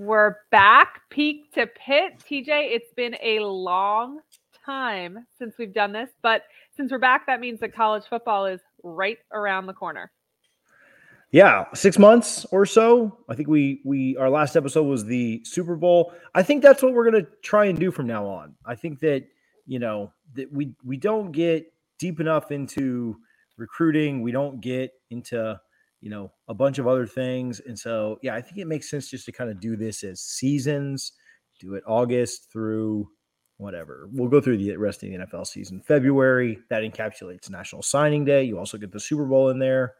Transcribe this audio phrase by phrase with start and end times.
[0.00, 2.14] We're back, peak to pit.
[2.20, 4.20] TJ, it's been a long
[4.64, 8.60] time since we've done this, but since we're back, that means that college football is
[8.82, 10.10] right around the corner.
[11.32, 13.18] Yeah, six months or so.
[13.28, 16.14] I think we we our last episode was the Super Bowl.
[16.34, 18.54] I think that's what we're gonna try and do from now on.
[18.64, 19.26] I think that
[19.66, 23.18] you know that we we don't get deep enough into
[23.58, 24.22] recruiting.
[24.22, 25.60] We don't get into
[26.00, 27.60] you know, a bunch of other things.
[27.60, 30.20] And so, yeah, I think it makes sense just to kind of do this as
[30.20, 31.12] seasons,
[31.58, 33.08] do it August through
[33.58, 34.08] whatever.
[34.12, 35.82] We'll go through the rest of the NFL season.
[35.82, 38.44] February, that encapsulates National Signing Day.
[38.44, 39.94] You also get the Super Bowl in there.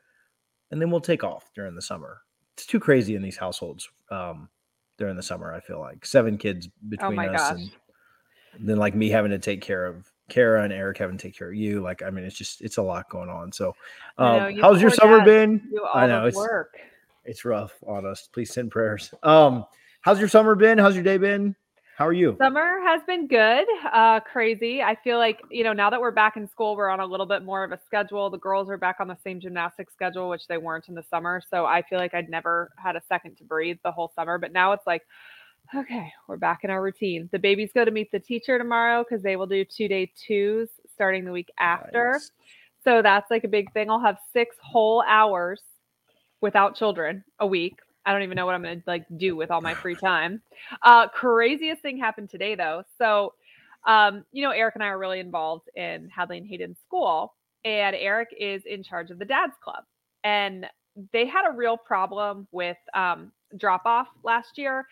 [0.71, 2.23] And then we'll take off during the summer.
[2.55, 4.49] It's too crazy in these households um,
[4.99, 6.07] during the summer, I feel like.
[6.07, 7.59] Seven kids oh between oh us.
[8.55, 11.37] And then, like, me having to take care of Kara and Eric having to take
[11.37, 11.81] care of you.
[11.81, 13.53] Like, I mean, it's just it's a lot going on.
[13.53, 13.75] So,
[14.17, 15.61] um, know, how's your summer been?
[15.93, 16.79] I know it's work.
[17.25, 18.29] It's rough on us.
[18.33, 19.13] Please send prayers.
[19.23, 19.67] Um,
[20.01, 20.79] how's your summer been?
[20.79, 21.55] How's your day been?
[22.01, 22.35] How are you?
[22.39, 23.67] Summer has been good.
[23.93, 24.83] Uh, crazy.
[24.83, 27.27] I feel like you know now that we're back in school, we're on a little
[27.27, 28.31] bit more of a schedule.
[28.31, 31.43] The girls are back on the same gymnastics schedule, which they weren't in the summer.
[31.51, 34.39] So I feel like I'd never had a second to breathe the whole summer.
[34.39, 35.03] But now it's like
[35.73, 37.29] Okay, we're back in our routine.
[37.31, 40.69] The babies go to meet the teacher tomorrow because they will do two day twos
[40.93, 42.15] starting the week after.
[42.15, 42.33] Nice.
[42.83, 43.89] So that's like a big thing.
[43.89, 45.63] I'll have six whole hours
[46.41, 47.79] without children a week.
[48.05, 50.43] I don't even know what I'm gonna like do with all my free time.
[50.83, 52.83] Uh, craziest thing happened today though.
[52.99, 53.35] So,
[53.87, 57.95] um, you know, Eric and I are really involved in Hadley and Hayden school, and
[57.95, 59.85] Eric is in charge of the Dads Club,
[60.25, 60.67] and
[61.13, 64.87] they had a real problem with um, drop off last year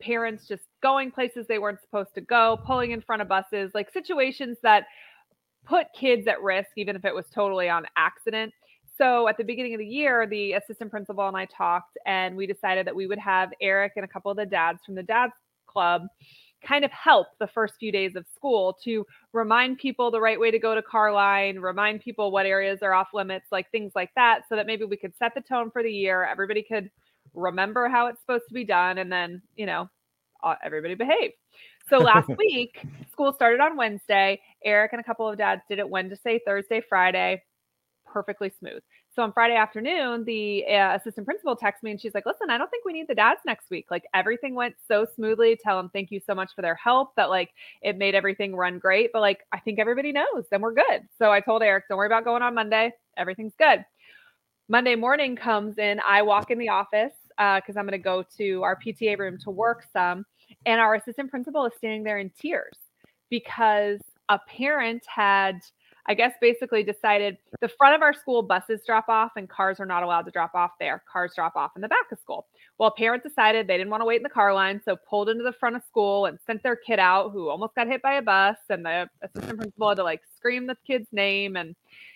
[0.00, 3.92] parents just going places they weren't supposed to go, pulling in front of buses, like
[3.92, 4.84] situations that
[5.64, 8.52] put kids at risk, even if it was totally on accident.
[8.98, 12.46] So at the beginning of the year, the assistant principal and I talked, and we
[12.46, 15.32] decided that we would have Eric and a couple of the dads from the dads
[15.66, 16.02] club
[16.64, 20.50] kind of help the first few days of school to remind people the right way
[20.50, 24.10] to go to car line, remind people what areas are off limits, like things like
[24.14, 26.24] that, so that maybe we could set the tone for the year.
[26.24, 26.90] Everybody could
[27.34, 29.88] remember how it's supposed to be done, and then, you know,
[30.62, 31.32] everybody behave.
[31.88, 34.40] So last week, school started on Wednesday.
[34.64, 37.42] Eric and a couple of dads did it Wednesday, Thursday, Friday,
[38.06, 38.82] perfectly smooth.
[39.14, 42.56] So on Friday afternoon, the uh, assistant principal texts me and she's like, "Listen, I
[42.56, 43.86] don't think we need the dads next week.
[43.90, 45.58] Like everything went so smoothly.
[45.62, 47.14] Tell them thank you so much for their help.
[47.16, 47.50] That like
[47.82, 49.10] it made everything run great.
[49.12, 52.06] But like I think everybody knows, then we're good." So I told Eric, "Don't worry
[52.06, 52.92] about going on Monday.
[53.18, 53.84] Everything's good."
[54.68, 56.00] Monday morning comes in.
[56.08, 59.38] I walk in the office because uh, I'm going to go to our PTA room
[59.44, 60.24] to work some.
[60.66, 62.76] And our assistant principal is standing there in tears
[63.30, 65.60] because a parent had,
[66.06, 69.86] I guess, basically decided the front of our school buses drop off and cars are
[69.86, 71.02] not allowed to drop off there.
[71.10, 72.46] Cars drop off in the back of school.
[72.78, 75.44] Well, parents decided they didn't want to wait in the car line, so pulled into
[75.44, 78.22] the front of school and sent their kid out who almost got hit by a
[78.22, 78.56] bus.
[78.68, 81.74] And the assistant principal had to like scream the kid's name and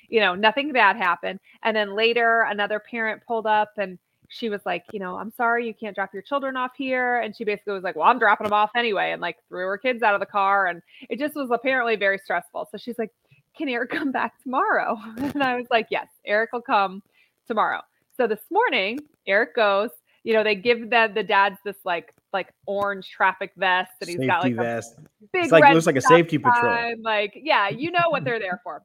[0.09, 1.41] you know, nothing bad happened.
[1.62, 3.98] And then later, another parent pulled up and
[4.28, 7.21] she was like, you know, I'm sorry you can't drop your children off here.
[7.21, 9.78] And she basically was like, well, I'm dropping them off anyway, and like threw her
[9.78, 10.66] kids out of the car.
[10.66, 12.68] And it just was apparently very stressful.
[12.71, 13.12] So she's like,
[13.56, 14.98] can Eric come back tomorrow?
[15.18, 17.03] And I was like, yes, Eric will come
[17.47, 17.80] tomorrow.
[18.16, 19.91] So this morning, Eric goes,
[20.24, 24.16] you know, they give the, the dads this like like orange traffic vest and he's
[24.16, 24.97] safety got like vest.
[25.33, 26.95] big it's like red it looks like a safety patrol.
[27.00, 28.83] Like, yeah, you know what they're there for.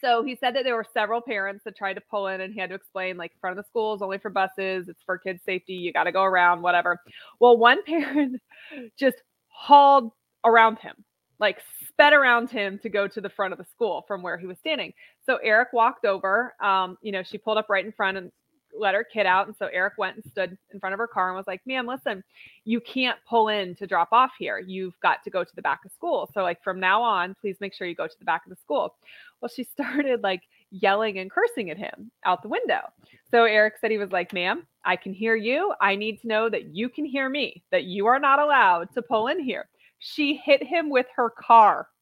[0.00, 2.60] So he said that there were several parents that tried to pull in and he
[2.60, 5.42] had to explain, like, front of the school is only for buses, it's for kids'
[5.44, 6.98] safety, you got to go around, whatever.
[7.38, 8.40] Well, one parent
[8.98, 9.16] just
[9.48, 10.12] hauled
[10.44, 10.94] around him,
[11.38, 11.58] like,
[11.88, 14.58] sped around him to go to the front of the school from where he was
[14.58, 14.92] standing.
[15.26, 16.54] So Eric walked over.
[16.62, 18.32] Um, you know, she pulled up right in front and
[18.80, 19.46] let her kid out.
[19.46, 21.86] And so Eric went and stood in front of her car and was like, ma'am,
[21.86, 22.24] listen,
[22.64, 24.58] you can't pull in to drop off here.
[24.58, 26.30] You've got to go to the back of school.
[26.32, 28.56] So, like, from now on, please make sure you go to the back of the
[28.56, 28.94] school.
[29.40, 32.80] Well, she started like yelling and cursing at him out the window.
[33.30, 35.74] So Eric said he was like, ma'am, I can hear you.
[35.80, 39.02] I need to know that you can hear me, that you are not allowed to
[39.02, 39.68] pull in here.
[39.98, 41.88] She hit him with her car.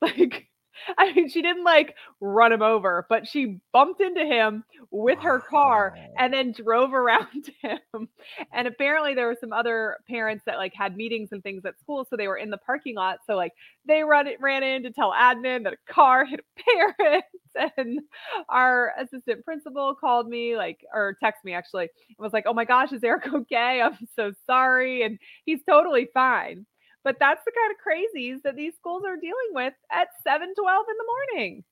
[0.00, 0.47] Like,
[0.98, 5.40] I mean, she didn't like run him over, but she bumped into him with her
[5.40, 8.08] car and then drove around him.
[8.52, 12.06] And apparently there were some other parents that like had meetings and things at school.
[12.08, 13.18] So they were in the parking lot.
[13.26, 13.52] So like
[13.86, 16.62] they run it ran in to tell admin that a car hit a
[17.02, 17.24] parent.
[17.76, 18.00] And
[18.48, 22.64] our assistant principal called me, like, or text me actually, and was like, Oh my
[22.64, 23.80] gosh, is Eric okay?
[23.82, 25.02] I'm so sorry.
[25.02, 26.66] And he's totally fine.
[27.04, 30.86] But that's the kind of crazies that these schools are dealing with at 7 12
[30.88, 31.04] in the
[31.34, 31.64] morning.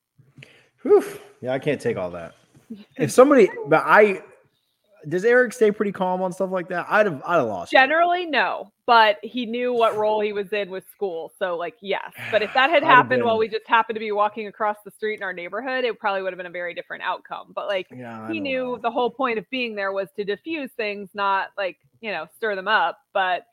[0.82, 1.20] Whew.
[1.40, 2.34] Yeah, I can't take all that.
[2.98, 4.22] If somebody, but I,
[5.08, 6.86] does Eric stay pretty calm on stuff like that?
[6.88, 7.70] I'd have, I'd have lost.
[7.70, 8.30] Generally, it.
[8.30, 12.12] no, but he knew what role he was in with school, so like yes.
[12.32, 14.90] But if that had happened been, while we just happened to be walking across the
[14.90, 17.52] street in our neighborhood, it probably would have been a very different outcome.
[17.54, 18.78] But like yeah, he knew know.
[18.78, 22.56] the whole point of being there was to diffuse things, not like you know stir
[22.56, 22.98] them up.
[23.12, 23.46] But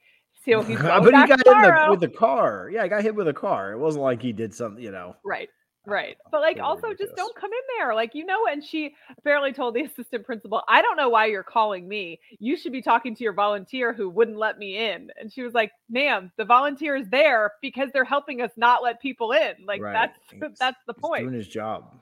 [0.45, 2.69] so he's but he got hit the, with the car.
[2.71, 3.71] Yeah, I got hit with a car.
[3.71, 5.15] It wasn't like he did something, you know.
[5.23, 5.49] Right.
[5.85, 6.15] Right.
[6.31, 7.09] But like also ridiculous.
[7.09, 7.93] just don't come in there.
[7.93, 11.43] Like, you know, and she apparently told the assistant principal, I don't know why you're
[11.43, 12.19] calling me.
[12.39, 15.09] You should be talking to your volunteer who wouldn't let me in.
[15.19, 19.01] And she was like, ma'am, the volunteer is there because they're helping us not let
[19.01, 19.53] people in.
[19.65, 19.93] Like right.
[19.93, 21.23] that's he's, that's the point.
[21.23, 21.93] doing his job.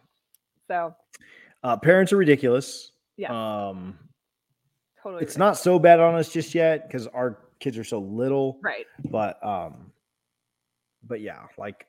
[0.68, 0.96] So
[1.64, 2.92] uh, parents are ridiculous.
[3.18, 3.32] Yeah.
[3.32, 3.98] Um
[5.02, 5.38] totally it's ridiculous.
[5.38, 8.60] not so bad on us just yet because our kids are so little.
[8.62, 8.86] Right.
[9.10, 9.92] But um
[11.08, 11.88] but yeah, like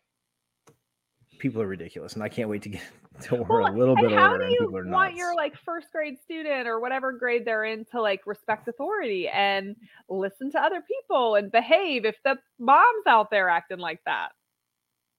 [1.39, 2.83] people are ridiculous, and I can't wait to get
[3.23, 4.47] to we're well, a little bit of how older.
[4.47, 5.17] do you want nuts.
[5.17, 9.75] your like first grade student or whatever grade they're in to like respect authority and
[10.09, 14.29] listen to other people and behave if the mom's out there acting like that?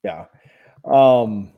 [0.03, 0.25] Yeah.
[0.85, 1.51] Um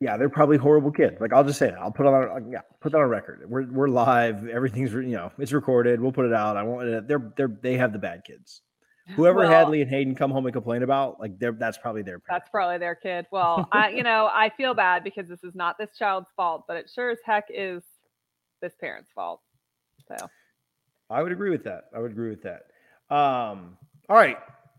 [0.00, 1.20] yeah, they're probably horrible kids.
[1.20, 1.78] Like I'll just say that.
[1.78, 3.44] I'll put it on yeah, put that on record.
[3.46, 4.48] We're we're live.
[4.48, 6.00] Everything's you know, it's recorded.
[6.00, 6.56] We'll put it out.
[6.56, 8.62] I won't they're they're they have the bad kids.
[9.14, 12.18] Whoever Well- Hadley and Hayden come home and complain about, like they're that's probably their
[12.18, 12.42] parent.
[12.42, 13.26] That's probably their kid.
[13.30, 16.76] Well, I, you know, I feel bad because this is not this child's fault, but
[16.76, 17.82] it sure as heck is
[18.62, 19.40] this parent's fault.
[20.08, 20.28] So,
[21.10, 21.84] I would agree with that.
[21.94, 22.62] I would agree with that.
[23.14, 23.76] Um,
[24.08, 24.38] all right,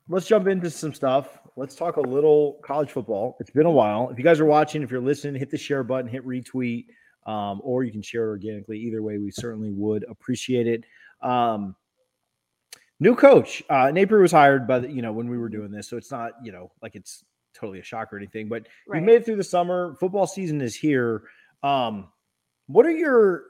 [0.10, 1.41] let's jump into some stuff.
[1.58, 3.38] Let's talk a little college football.
[3.40, 4.10] It's been a while.
[4.10, 6.86] If you guys are watching, if you're listening, hit the share button, hit retweet,
[7.26, 8.80] um, or you can share organically.
[8.80, 10.84] Either way, we certainly would appreciate it.
[11.22, 11.76] Um,
[13.00, 15.90] new coach, uh, Napier was hired by the, you know when we were doing this,
[15.90, 17.24] so it's not you know like it's
[17.54, 18.48] totally a shock or anything.
[18.48, 19.00] But Right.
[19.00, 19.96] you made it through the summer.
[20.00, 21.24] Football season is here.
[21.64, 22.08] Um,
[22.68, 23.44] what are your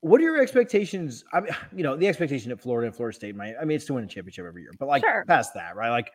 [0.00, 1.24] what are your expectations?
[1.32, 3.84] I mean, you know, the expectation at Florida and Florida State, might, I mean, it's
[3.86, 5.24] to win a championship every year, but like Sure.
[5.26, 5.90] past that, right?
[5.90, 6.10] Like,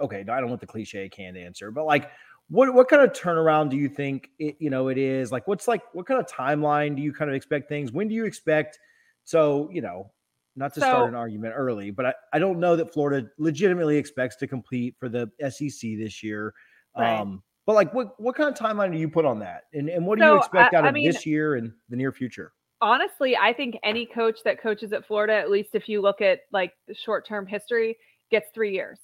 [0.00, 2.10] okay, I don't want the cliche canned answer, but like,
[2.48, 5.30] what what kind of turnaround do you think it, you know it is?
[5.30, 7.92] Like, what's like what kind of timeline do you kind of expect things?
[7.92, 8.78] When do you expect?
[9.24, 10.10] So, you know,
[10.56, 13.96] not to So- start an argument early, but I, I don't know that Florida legitimately
[13.96, 16.52] expects to complete for the SEC this year.
[16.96, 17.20] Right.
[17.20, 19.64] Um, but like, what what kind of timeline do you put on that?
[19.72, 21.96] And and what do you expect I- out I of mean- this year and the
[21.96, 22.52] near future?
[22.82, 26.40] honestly, I think any coach that coaches at Florida, at least if you look at
[26.50, 27.94] like the short term history,
[28.30, 28.98] gets three years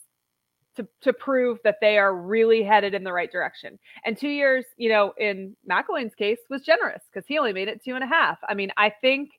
[0.77, 3.79] to, to prove that they are really headed in the right direction.
[4.05, 7.83] And two years, you know, in McElwain's case was generous because he only made it
[7.85, 8.39] two and a half.
[8.49, 9.31] I mean, I think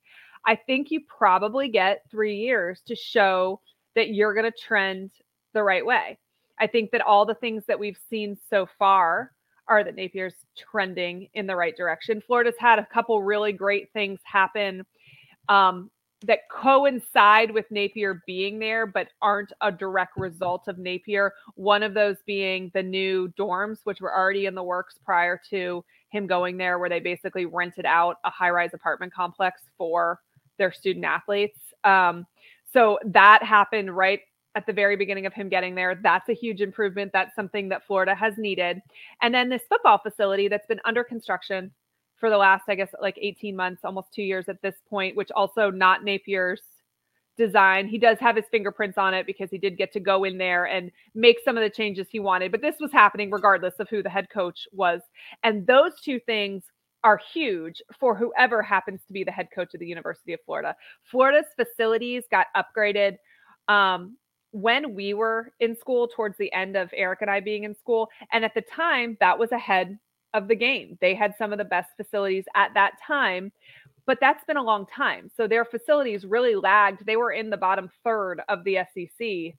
[0.46, 3.60] I think you probably get three years to show
[3.96, 5.12] that you're going to trend
[5.53, 6.17] the right way.
[6.60, 9.32] I think that all the things that we've seen so far
[9.67, 12.22] are that Napier's trending in the right direction.
[12.25, 14.86] Florida's had a couple really great things happen
[15.50, 15.89] um,
[16.25, 21.33] that coincide with Napier being there, but aren't a direct result of Napier.
[21.55, 25.83] One of those being the new dorms, which were already in the works prior to
[26.09, 30.21] him going there, where they basically rented out a high rise apartment complex for
[30.57, 31.59] their student athletes.
[31.83, 32.25] Um,
[32.74, 34.21] so that happened right
[34.55, 35.93] at the very beginning of him getting there.
[36.01, 37.12] That's a huge improvement.
[37.13, 38.81] That's something that Florida has needed.
[39.21, 41.71] And then this football facility that's been under construction
[42.19, 45.31] for the last, I guess, like 18 months, almost two years at this point, which
[45.31, 46.62] also not Napier's
[47.38, 47.88] design.
[47.88, 50.65] He does have his fingerprints on it because he did get to go in there
[50.65, 52.51] and make some of the changes he wanted.
[52.51, 55.01] But this was happening regardless of who the head coach was.
[55.43, 56.63] And those two things
[57.03, 60.75] are huge for whoever happens to be the head coach of the University of Florida.
[61.03, 63.17] Florida's facilities got upgraded.
[63.67, 64.17] Um,
[64.51, 68.09] when we were in school, towards the end of Eric and I being in school,
[68.31, 70.00] and at the time, that was ahead
[70.38, 70.98] of the game.
[71.01, 73.51] They had some of the best facilities at that time.
[74.08, 75.29] but that's been a long time.
[75.36, 77.06] So their facilities really lagged.
[77.06, 79.53] They were in the bottom third of the SEC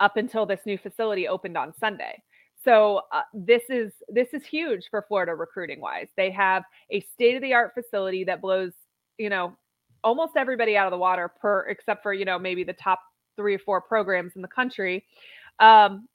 [0.00, 2.20] up until this new facility opened on Sunday.
[2.64, 6.08] So uh, this is this is huge for Florida recruiting wise.
[6.16, 8.72] They have a state of the art facility that blows,
[9.18, 9.56] you know,
[10.02, 13.00] almost everybody out of the water per except for, you know, maybe the top
[13.36, 15.04] 3 or 4 programs in the country.
[15.60, 16.08] Um,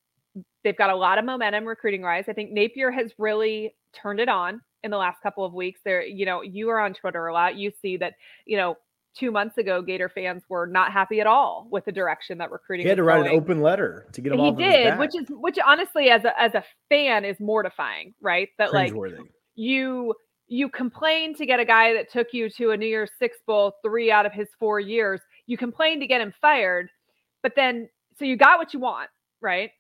[0.64, 2.26] they've got a lot of momentum recruiting wise.
[2.28, 5.82] I think Napier has really turned it on in the last couple of weeks.
[5.84, 7.56] There, you know, you are on Twitter a lot.
[7.56, 8.14] You see that,
[8.46, 8.76] you know,
[9.16, 12.86] two months ago, Gator fans were not happy at all with the direction that recruiting.
[12.86, 13.32] He had to write going.
[13.32, 14.40] an open letter to get him.
[14.40, 18.50] He did, which is which honestly, as a as a fan, is mortifying, right?
[18.58, 18.94] That like
[19.56, 20.14] you
[20.48, 23.74] you complain to get a guy that took you to a New Year's Six bowl
[23.84, 25.22] three out of his four years.
[25.48, 26.90] You complain to get him fired,
[27.44, 29.10] but then so you got what you want,
[29.42, 29.72] right?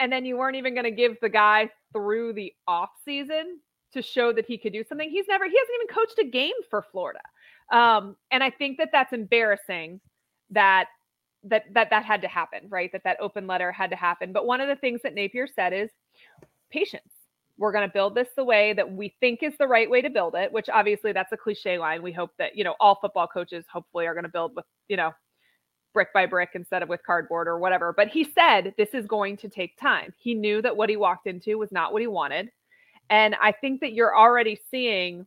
[0.00, 3.60] And then you weren't even going to give the guy through the off season
[3.92, 5.10] to show that he could do something.
[5.10, 7.20] He's never he hasn't even coached a game for Florida.
[7.72, 10.00] Um, and I think that that's embarrassing
[10.50, 10.86] that
[11.44, 12.90] that that that had to happen, right?
[12.92, 14.32] That that open letter had to happen.
[14.32, 15.90] But one of the things that Napier said is
[16.70, 17.02] patience.
[17.56, 20.10] We're going to build this the way that we think is the right way to
[20.10, 22.02] build it, which obviously that's a cliche line.
[22.02, 24.96] We hope that, you know, all football coaches hopefully are going to build with, you
[24.96, 25.12] know,
[25.98, 27.92] brick by brick instead of with cardboard or whatever.
[27.92, 30.14] But he said this is going to take time.
[30.16, 32.52] He knew that what he walked into was not what he wanted.
[33.10, 35.26] And I think that you're already seeing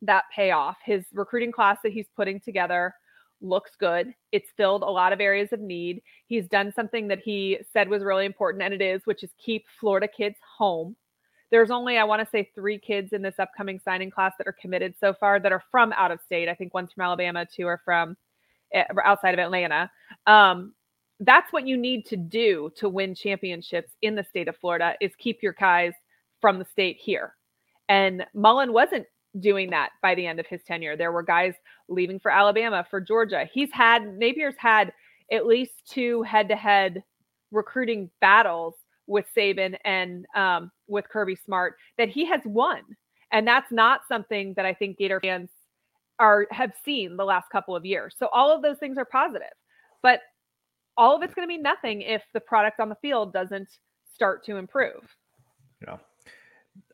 [0.00, 0.78] that payoff.
[0.82, 2.94] His recruiting class that he's putting together
[3.42, 4.14] looks good.
[4.32, 6.00] It's filled a lot of areas of need.
[6.28, 9.66] He's done something that he said was really important, and it is, which is keep
[9.78, 10.96] Florida kids home.
[11.50, 14.56] There's only, I want to say, three kids in this upcoming signing class that are
[14.58, 16.48] committed so far that are from out of state.
[16.48, 18.16] I think one's from Alabama, two are from
[19.04, 19.90] outside of Atlanta.
[20.26, 20.74] Um,
[21.20, 25.12] that's what you need to do to win championships in the state of Florida is
[25.18, 25.92] keep your guys
[26.40, 27.34] from the state here.
[27.88, 29.06] And Mullen wasn't
[29.38, 30.96] doing that by the end of his tenure.
[30.96, 31.54] There were guys
[31.88, 33.48] leaving for Alabama, for Georgia.
[33.52, 34.92] He's had Napier's had
[35.30, 37.02] at least two head-to-head
[37.52, 38.74] recruiting battles
[39.06, 42.82] with Saban and um, with Kirby Smart that he has won,
[43.32, 45.50] and that's not something that I think Gator fans
[46.20, 48.14] are have seen the last couple of years.
[48.16, 49.48] So all of those things are positive,
[50.02, 50.20] but
[50.96, 53.68] all of it's going to mean nothing if the product on the field doesn't
[54.14, 55.16] start to improve.
[55.84, 55.96] Yeah.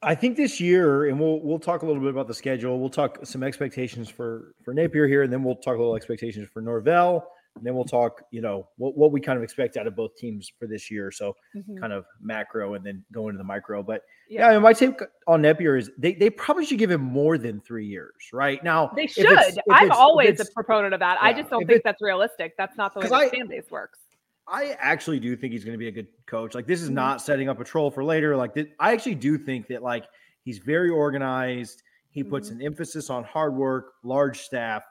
[0.02, 2.80] I think this year, and we'll we'll talk a little bit about the schedule.
[2.80, 6.48] We'll talk some expectations for for Napier here, and then we'll talk a little expectations
[6.52, 9.86] for Norvell, and then we'll talk, you know, what what we kind of expect out
[9.86, 11.10] of both teams for this year.
[11.10, 11.78] So mm-hmm.
[11.78, 13.82] kind of macro, and then go into the micro.
[13.82, 16.90] But yeah, yeah I mean, my take on Napier is they they probably should give
[16.90, 18.12] him more than three years.
[18.32, 19.26] Right now, they should.
[19.70, 21.18] I'm always a proponent of that.
[21.20, 22.54] Yeah, I just don't think that's realistic.
[22.58, 23.98] That's not the way the fan base works.
[24.48, 26.54] I actually do think he's going to be a good coach.
[26.54, 26.96] Like this is mm-hmm.
[26.96, 28.36] not setting up a troll for later.
[28.36, 30.04] Like th- I actually do think that like
[30.44, 31.82] he's very organized.
[32.10, 32.60] He puts mm-hmm.
[32.60, 34.84] an emphasis on hard work, large staff.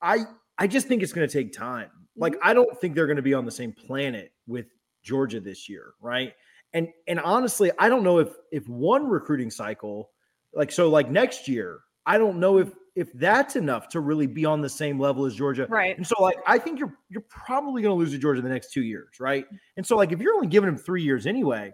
[0.00, 0.24] I
[0.58, 1.90] I just think it's going to take time.
[2.16, 2.48] Like mm-hmm.
[2.48, 4.66] I don't think they're going to be on the same planet with
[5.02, 6.32] Georgia this year, right?
[6.72, 10.10] And and honestly, I don't know if if one recruiting cycle
[10.54, 14.44] like so like next year, I don't know if if that's enough to really be
[14.44, 15.66] on the same level as Georgia.
[15.68, 15.96] Right.
[15.96, 18.72] And so like I think you're you're probably going to lose to Georgia the next
[18.72, 19.46] 2 years, right?
[19.76, 21.72] And so like if you're only giving him 3 years anyway,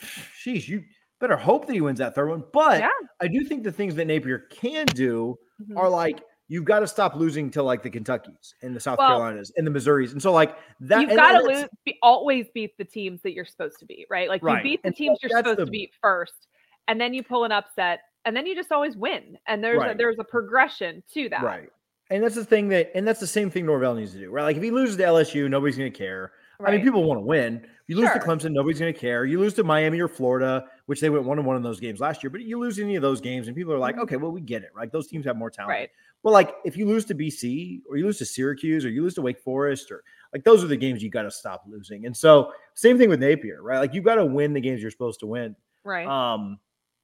[0.00, 0.84] sheesh, you
[1.20, 2.44] better hope that he wins that third one.
[2.52, 2.88] But yeah.
[3.20, 5.76] I do think the things that Napier can do mm-hmm.
[5.76, 9.08] are like you've got to stop losing to like the Kentuckies and the South well,
[9.08, 10.10] Carolinas and the Missouris.
[10.10, 13.44] And so like that you've got to lose be, always beat the teams that you're
[13.44, 14.28] supposed to beat, right?
[14.28, 14.56] Like right.
[14.56, 16.48] you beat the and teams you're supposed the, to beat first
[16.88, 19.38] and then you pull an upset and then you just always win.
[19.46, 19.94] And there's right.
[19.94, 21.42] a, there's a progression to that.
[21.42, 21.70] Right.
[22.10, 24.42] And that's the thing that, and that's the same thing Norvell needs to do, right?
[24.42, 26.32] Like if he loses to LSU, nobody's going to care.
[26.58, 26.74] Right.
[26.74, 27.64] I mean, people want to win.
[27.86, 28.18] You lose sure.
[28.18, 29.24] to Clemson, nobody's going to care.
[29.24, 32.00] You lose to Miami or Florida, which they went one and one in those games
[32.00, 34.02] last year, but you lose any of those games, and people are like, mm-hmm.
[34.02, 34.92] okay, well, we get it, right?
[34.92, 35.70] Those teams have more talent.
[35.70, 35.90] Right.
[36.22, 39.14] Well, like if you lose to BC or you lose to Syracuse or you lose
[39.14, 42.06] to Wake Forest or like those are the games you got to stop losing.
[42.06, 43.78] And so, same thing with Napier, right?
[43.78, 45.56] Like you got to win the games you're supposed to win.
[45.82, 46.06] Right.
[46.06, 46.58] Um,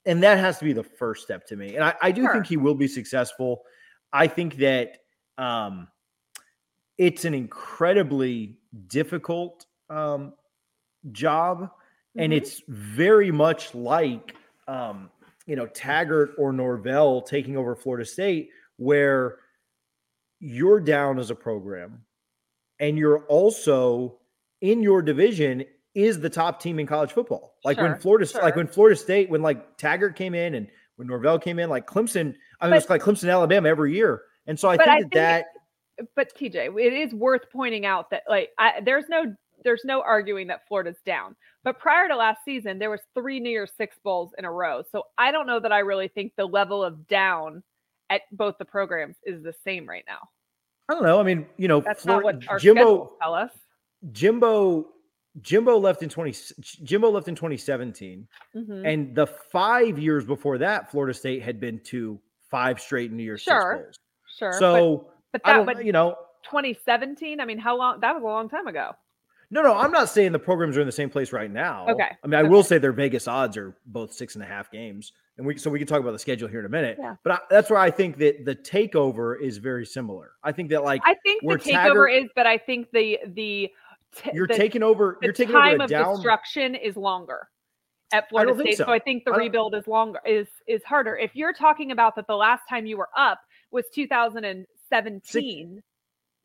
[0.04, 1.74] and that has to be the first step to me.
[1.74, 2.32] And I, I do sure.
[2.32, 3.62] think he will be successful.
[4.12, 4.98] I think that
[5.38, 5.88] um,
[6.98, 8.56] it's an incredibly
[8.86, 10.32] difficult um,
[11.12, 12.20] job, mm-hmm.
[12.20, 14.34] and it's very much like
[14.68, 15.10] um,
[15.46, 19.38] you know Taggart or Norvell taking over Florida State, where
[20.40, 22.02] you're down as a program,
[22.78, 24.18] and you're also
[24.60, 25.64] in your division
[25.94, 27.54] is the top team in college football.
[27.64, 28.42] Like sure, when Florida, sure.
[28.42, 31.86] like when Florida State, when like Taggart came in and when Norvell came in, like
[31.86, 34.22] Clemson, I mean, but, it's like Clemson, Alabama every year.
[34.46, 35.44] And so I think I that, think, that
[36.14, 40.46] but TJ, it is worth pointing out that like I, there's no there's no arguing
[40.48, 41.34] that Florida's down.
[41.64, 44.82] But prior to last season, there was three New Year's Six bowls in a row.
[44.92, 47.62] So I don't know that I really think the level of down
[48.10, 50.28] at both the programs is the same right now.
[50.88, 51.18] I don't know.
[51.18, 53.52] I mean, you know, That's Florida, not what our Jimbo tell us.
[54.12, 54.92] Jimbo
[55.42, 58.86] Jimbo left in 20 Jimbo left in 2017 Mhm.
[58.86, 62.20] and the 5 years before that Florida State had been to
[62.50, 63.90] five straight New Year's Sure.
[64.38, 64.52] Sure.
[64.52, 68.26] So but I that but you know, 2017, I mean, how long that was a
[68.26, 68.92] long time ago.
[69.50, 71.86] No, no, I'm not saying the programs are in the same place right now.
[71.88, 74.70] Okay, I mean, I will say their Vegas odds are both six and a half
[74.70, 76.98] games, and we so we can talk about the schedule here in a minute.
[77.00, 77.16] Yeah.
[77.22, 80.32] But I, that's where I think that the takeover is very similar.
[80.42, 83.70] I think that like I think the takeover Taggart- is, but I think the the
[84.16, 86.14] t- you're the, taking over, you're taking time over of down.
[86.16, 87.48] destruction is longer
[88.12, 88.78] at Florida State.
[88.78, 88.84] So.
[88.86, 88.92] so.
[88.92, 91.16] I think the I rebuild is longer is is harder.
[91.16, 95.82] If you're talking about that, the last time you were up was 2017.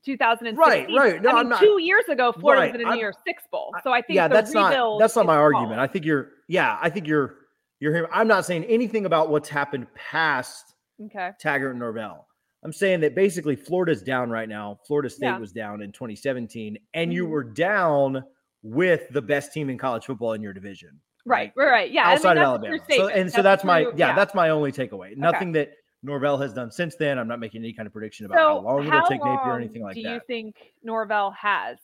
[0.06, 0.58] 2016.
[0.58, 1.22] Right, right.
[1.22, 3.16] No, I mean, I'm not- two years ago, Florida Right, was in a New Year's
[3.26, 3.74] Six bowl.
[3.84, 5.80] So I think yeah, the that's not that's not my argument.
[5.80, 7.36] I think you're yeah, I think you're
[7.80, 8.10] you're hearing.
[8.14, 11.32] I'm not saying anything about what's happened past okay.
[11.40, 12.28] Taggart and Norvell.
[12.64, 14.80] I'm saying that basically Florida's down right now.
[14.86, 15.40] Florida State Yeah.
[15.40, 17.30] was down in 2017, and you Mhm.
[17.30, 18.24] were down
[18.62, 21.02] with the best team in college football in your division.
[21.26, 21.92] Right, right, right.
[21.92, 22.78] Yeah, I mean, outside of Alabama.
[22.92, 25.18] So, and so that's, my true- yeah, that's my only takeaway.
[25.18, 25.72] Nothing that
[26.04, 27.20] Norvell has done since then.
[27.20, 29.84] I'm not making any kind of prediction about how long it'll take Napier or anything
[29.84, 30.02] like that.
[30.02, 30.14] do that.
[30.16, 31.78] you think Norvell has?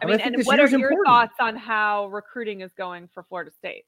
[0.00, 1.06] I I mean, mean, think and what are your important.
[1.06, 3.84] thoughts on how recruiting is going for Florida State?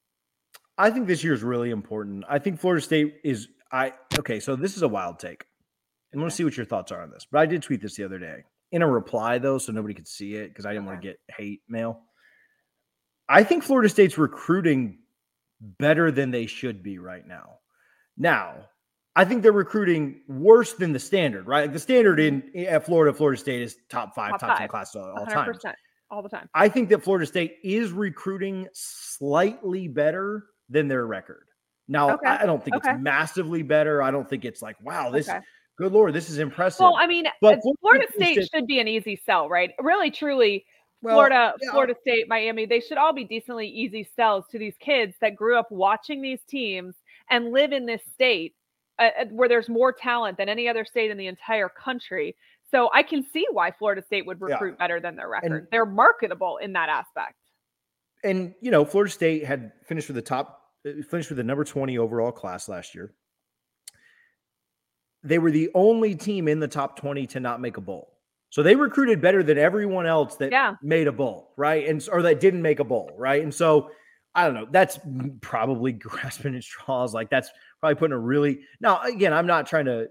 [0.76, 2.24] I think this year is really important.
[2.28, 5.44] I think Florida State is I okay, so this is a wild take.
[6.12, 7.26] I'm going to see what your thoughts are on this.
[7.30, 8.42] But I did tweet this the other day
[8.72, 11.20] in a reply though, so nobody could see it because I didn't want to get
[11.36, 12.00] hate mail.
[13.28, 14.98] I think Florida State's recruiting
[15.60, 17.58] better than they should be right now.
[18.16, 18.66] Now,
[19.16, 21.62] I think they're recruiting worse than the standard, right?
[21.62, 24.70] Like the standard in at Florida, Florida State is top five, Top top, ten five.
[24.70, 25.52] classes all, all time.
[26.10, 26.48] all the time.
[26.54, 31.46] I think that Florida State is recruiting slightly better than their record.
[31.88, 32.92] Now, Okay, I don't think okay.
[32.92, 34.00] it's massively better.
[34.00, 35.40] I don't think it's like, wow, this, Okay.
[35.76, 36.80] good lord, this is impressive.
[36.80, 39.72] Well, I mean, But uh, Florida State should be an easy sell, right?
[39.80, 40.64] Really, truly,
[41.02, 44.76] Well, Florida, yeah, Florida State, Miami, they should all be decently easy sells to these
[44.78, 46.94] kids that grew up watching these teams
[47.28, 48.54] and live in this state
[49.00, 52.36] uh, uh, where there's more talent than any other state in the entire country.
[52.70, 54.54] So I can see why Florida State would Yeah.
[54.54, 55.52] recruit better than their record.
[55.52, 57.34] And- They're marketable in that aspect.
[58.22, 61.64] and you know, Florida State had finished with the top, uh, finished with the number
[61.64, 63.14] 20 overall class last year.
[65.22, 68.16] They were the only team in the top 20 to not make a bowl.
[68.50, 70.74] So they recruited better than everyone else that Yeah.
[70.82, 71.86] made a bowl, right?
[71.86, 73.42] And or that didn't make a bowl, right?
[73.42, 73.90] And so
[74.34, 74.66] I don't know.
[74.70, 74.98] That's
[75.40, 75.92] probably
[76.44, 77.14] grasping at straws.
[77.14, 79.32] Like that's probably putting a really now again.
[79.32, 80.08] I'm not trying to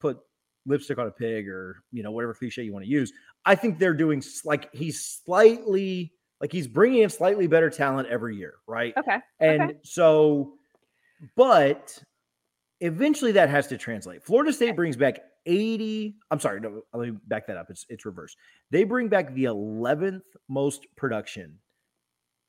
[0.00, 0.18] put
[0.66, 3.12] lipstick on a pig or you know whatever cliche you want to use.
[3.44, 8.36] I think they're doing like he's slightly like he's bringing in slightly better talent every
[8.36, 8.92] year, right?
[8.96, 9.18] Okay.
[9.40, 9.78] And okay.
[9.84, 10.54] so,
[11.36, 12.02] but
[12.80, 14.24] eventually that has to translate.
[14.24, 16.16] Florida State brings back 80.
[16.30, 17.70] I'm sorry, no, let me back that up.
[17.70, 18.36] It's it's reverse.
[18.70, 21.58] They bring back the 11th most production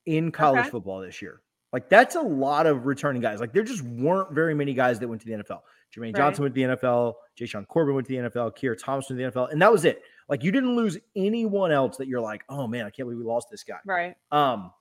[0.06, 0.70] in college Okay.
[0.70, 1.42] football this year.
[1.74, 3.40] Like that's a lot of returning guys.
[3.42, 5.62] Like there just weren't very many guys that went to the NFL.
[5.94, 6.16] Jermaine Right.
[6.16, 7.14] Johnson went to the NFL.
[7.38, 8.56] Jashaun Corbin went to the NFL.
[8.56, 10.02] Kier Thompson went to the NFL, and that was it.
[10.30, 13.26] Like you didn't lose anyone else that you're like, oh man, I can't believe we
[13.26, 13.80] lost this guy.
[13.86, 14.16] Right.
[14.32, 14.72] Um,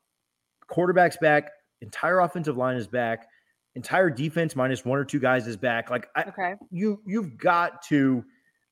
[0.69, 1.51] quarterback's back,
[1.81, 3.27] entire offensive line is back,
[3.75, 5.91] entire defense minus one or two guys is back.
[5.91, 6.55] Like I, Okay.
[6.71, 8.25] you, you've got to,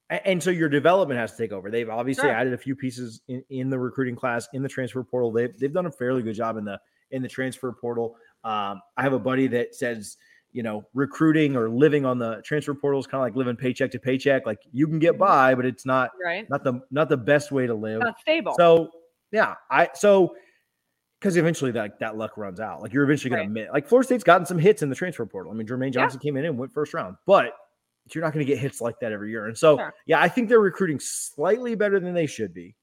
[0.08, 1.70] and so your development has to take over.
[1.70, 2.32] They've obviously Sure.
[2.32, 5.30] added a few pieces in, in the recruiting class, in the transfer portal.
[5.32, 8.16] They've they've done a fairly good job in the in the transfer portal.
[8.44, 10.16] Um, I have a buddy that says,
[10.52, 13.90] you know, recruiting or living on the transfer portal is kind of like living paycheck
[13.92, 14.46] to paycheck.
[14.46, 16.48] Like you can get by, but it's not Right.
[16.50, 18.00] not the not the best way to live.
[18.00, 18.54] Not stable.
[18.56, 18.90] So
[19.32, 20.34] yeah, I so
[21.20, 22.80] because eventually that that luck runs out.
[22.82, 23.44] Like you're eventually going Right.
[23.54, 25.52] to admit, like Florida State's gotten some hits in the transfer portal.
[25.52, 26.02] I mean, Jermaine Yeah.
[26.02, 27.52] Johnson came in and went first round, but
[28.14, 29.46] you're not going to get hits like that every year.
[29.46, 29.94] And so Sure.
[30.06, 32.74] yeah, I think they're recruiting slightly better than they should be,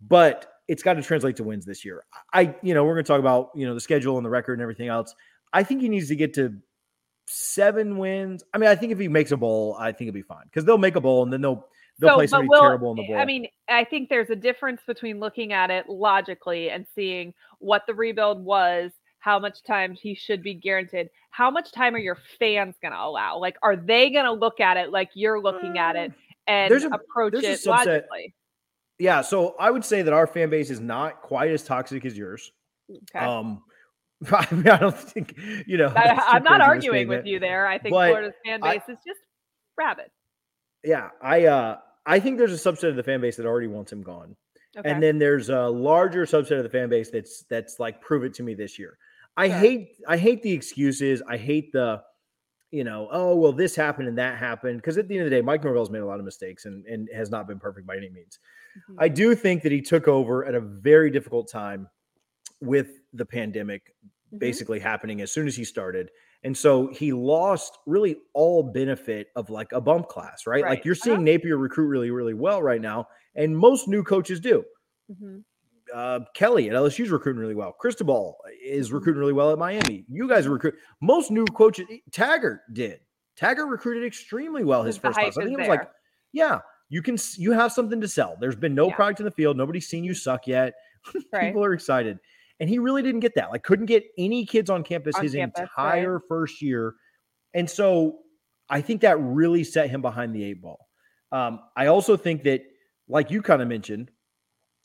[0.00, 2.04] but it's got to translate to wins this year.
[2.32, 4.54] I you know we're going to talk about you know the schedule and the record
[4.54, 5.14] and everything else.
[5.52, 6.54] I think he needs to get to
[7.26, 8.44] seven wins.
[8.54, 10.64] I mean, I think if he makes a bowl, I think it'll be fine because
[10.64, 11.66] they'll make a bowl and then they'll
[11.98, 13.18] they'll play but somebody will- terrible in the bowl.
[13.18, 17.82] I mean, I think there's a difference between looking at it logically and seeing what
[17.86, 21.08] the rebuild was, how much time he should be guaranteed.
[21.30, 23.38] How much time are your fans going to allow?
[23.38, 26.14] Like, are they going to look at it like you're looking at it mm.
[26.46, 28.34] and there's a- approach it logically?
[28.98, 32.16] Yeah, so I would say that our fan base is not quite as toxic as
[32.16, 32.50] yours.
[32.90, 33.24] Okay.
[33.24, 33.62] Um,
[34.32, 35.34] I mean, I don't think
[35.66, 35.92] you know.
[35.94, 37.66] I, i'm not arguing with you there.
[37.66, 39.20] I think but Florida's fan I- base is just
[39.76, 40.06] rabid.
[40.84, 43.92] Yeah, I uh, I think there's a subset of the fan base that already wants
[43.92, 44.36] him gone,
[44.78, 44.88] Okay.
[44.88, 48.32] and then there's a larger subset of the fan base that's that's like prove it
[48.34, 48.96] to me this year.
[49.36, 49.58] I Sure.
[49.58, 51.22] hate I hate the excuses.
[51.28, 52.00] I hate the
[52.70, 54.78] you know, oh well, this happened and that happened.
[54.78, 56.86] Because at the end of the day, Mike Norvell's made a lot of mistakes and
[56.86, 58.38] and has not been perfect by any means.
[58.76, 58.96] Mm-hmm.
[58.98, 61.88] I do think that he took over at a very difficult time
[62.60, 63.94] with the pandemic
[64.28, 64.38] mm-hmm.
[64.38, 66.10] basically happening as soon as he started.
[66.42, 70.62] And so he lost really all benefit of like a bump class, right?
[70.62, 70.70] right.
[70.70, 71.24] Like you're seeing uh-huh.
[71.24, 73.06] Napier recruit really, really well right now.
[73.34, 74.64] And most new coaches do.
[75.10, 75.38] Mm-hmm.
[75.94, 77.72] Uh, Kelly at LSU is recruiting really well.
[77.72, 78.96] Cristobal is mm-hmm.
[78.96, 80.04] recruiting really well at Miami.
[80.08, 81.86] You guys recruit most new coaches.
[82.12, 83.00] Taggart did.
[83.36, 85.36] Taggart recruited extremely well his first class.
[85.36, 85.76] I think it was there.
[85.76, 85.90] like,
[86.32, 88.36] yeah, you can you have something to sell.
[88.40, 88.94] There's been no yeah.
[88.94, 89.56] product in the field.
[89.56, 90.74] Nobody's seen you suck yet.
[91.32, 91.48] Right.
[91.48, 92.18] People are excited.
[92.58, 93.50] And he really didn't get that.
[93.52, 96.22] Like, couldn't get any kids on campus on his campus, entire right.
[96.28, 96.94] first year.
[97.54, 98.20] And so
[98.68, 100.88] I think that really set him behind the eight ball.
[101.30, 102.62] Um, I also think that,
[103.08, 104.10] like you kind of mentioned,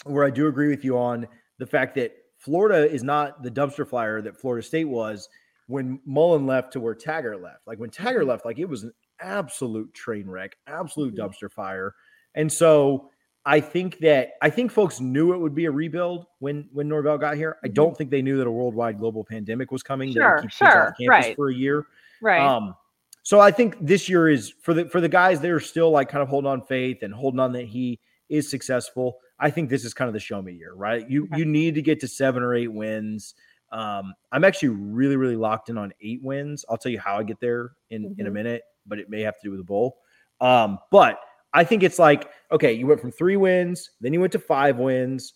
[0.03, 3.87] where I do agree with you on the fact that Florida is not the dumpster
[3.87, 5.29] flyer that Florida State was
[5.67, 7.67] when Mullen left to where Taggart left.
[7.67, 8.29] Like when Taggart mm-hmm.
[8.29, 11.95] left, like it was an absolute train wreck, absolute dumpster fire.
[12.36, 13.10] And so
[13.45, 17.17] I think that I think folks knew it would be a rebuild when when Norvell
[17.17, 17.57] got here.
[17.63, 17.73] I mm-hmm.
[17.73, 20.13] don't think they knew that a worldwide global pandemic was coming.
[20.13, 21.36] Sure, sure, right.
[21.36, 21.88] For a year,
[22.21, 22.41] right.
[22.41, 22.75] Um,
[23.23, 26.21] so I think this year is for the for the guys they're still like kind
[26.21, 29.17] of holding on faith and holding on that he is successful.
[29.39, 31.07] I think this is kind of the show me year, right?
[31.10, 31.39] You okay.
[31.39, 33.34] you need to get to seven or eight wins.
[33.71, 36.63] Um, I'm actually really really locked in on eight wins.
[36.69, 38.19] I'll tell you how I get there in mm-hmm.
[38.19, 38.34] in a mm-hmm.
[38.36, 39.97] minute, but it may have to do with the bowl.
[40.39, 41.19] Um, but
[41.53, 44.77] I think it's like, okay, you went from three wins, then you went to five
[44.77, 45.33] wins,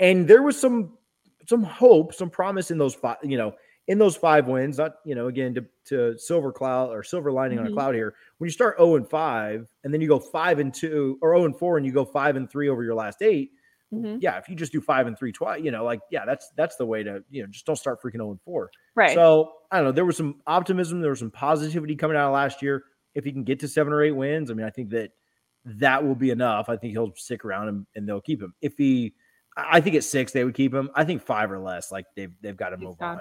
[0.00, 0.98] and there was some
[1.48, 3.54] some hope, some promise in those five, you know,
[3.88, 4.78] in those five wins.
[4.78, 7.66] Not, you know, again to, to silver cloud or silver lining mm-hmm.
[7.66, 7.78] on a mm-hmm.
[7.78, 8.14] cloud here.
[8.38, 11.46] When you start 0 and 5, and then you go five and two or 0
[11.46, 13.50] and 4, and you go five and three over your last 8
[13.92, 14.16] mm-hmm.
[14.20, 16.76] yeah, if you just do five and three twice, you know, like, yeah, that's that's
[16.76, 18.70] the way to, you know, just don't start freaking 0 and 4.
[18.94, 19.14] Right.
[19.14, 19.92] So I don't know.
[19.92, 22.84] There was some optimism, there was some positivity coming out of last year.
[23.14, 25.10] If he can get to seven or eight wins, I mean, I think that
[25.64, 26.68] that will be enough.
[26.68, 28.54] I think he'll stick around and, and they'll keep him.
[28.62, 29.14] If he,
[29.56, 30.90] I think at six they would keep him.
[30.94, 33.20] I think five or less, like they've they've got to move on.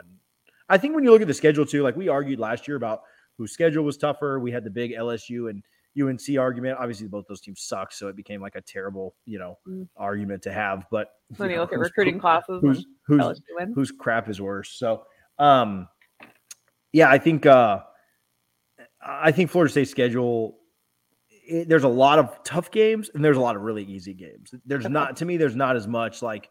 [0.70, 3.02] I think when you look at the schedule too, like we argued last year about
[3.38, 4.40] whose schedule was tougher.
[4.40, 5.64] We had the big LSU and
[6.00, 6.78] UNC argument.
[6.80, 9.88] Obviously, both those teams suck, so it became like a terrible, you know, mm.
[9.98, 10.86] argument to have.
[10.92, 13.42] But when you, know, look at recruiting classes, who's who's,
[13.76, 14.72] whose crap is worse?
[14.78, 15.04] So,
[15.40, 15.88] um,
[16.94, 17.82] yeah, I think uh,
[19.06, 20.58] I think Florida State's schedule
[21.52, 24.54] it, there's a lot of tough games and there's a lot of really easy games.
[24.66, 25.38] There's not to me.
[25.38, 26.50] There's not as much like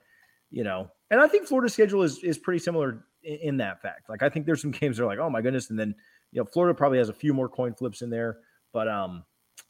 [0.51, 4.09] you know, and I think Florida's schedule is is pretty similar in, in, that fact.
[4.09, 5.95] Like I think there's some games that are like, oh my goodness, and then
[6.33, 8.39] you know, Florida probably has a few more coin flips in there,
[8.73, 9.25] but um,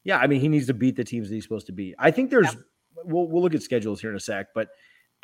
[0.05, 1.95] yeah, I mean, he needs to beat the teams that he's supposed to beat.
[1.99, 2.57] I think there's.
[3.05, 4.69] We'll we'll look at schedules here in a sec, but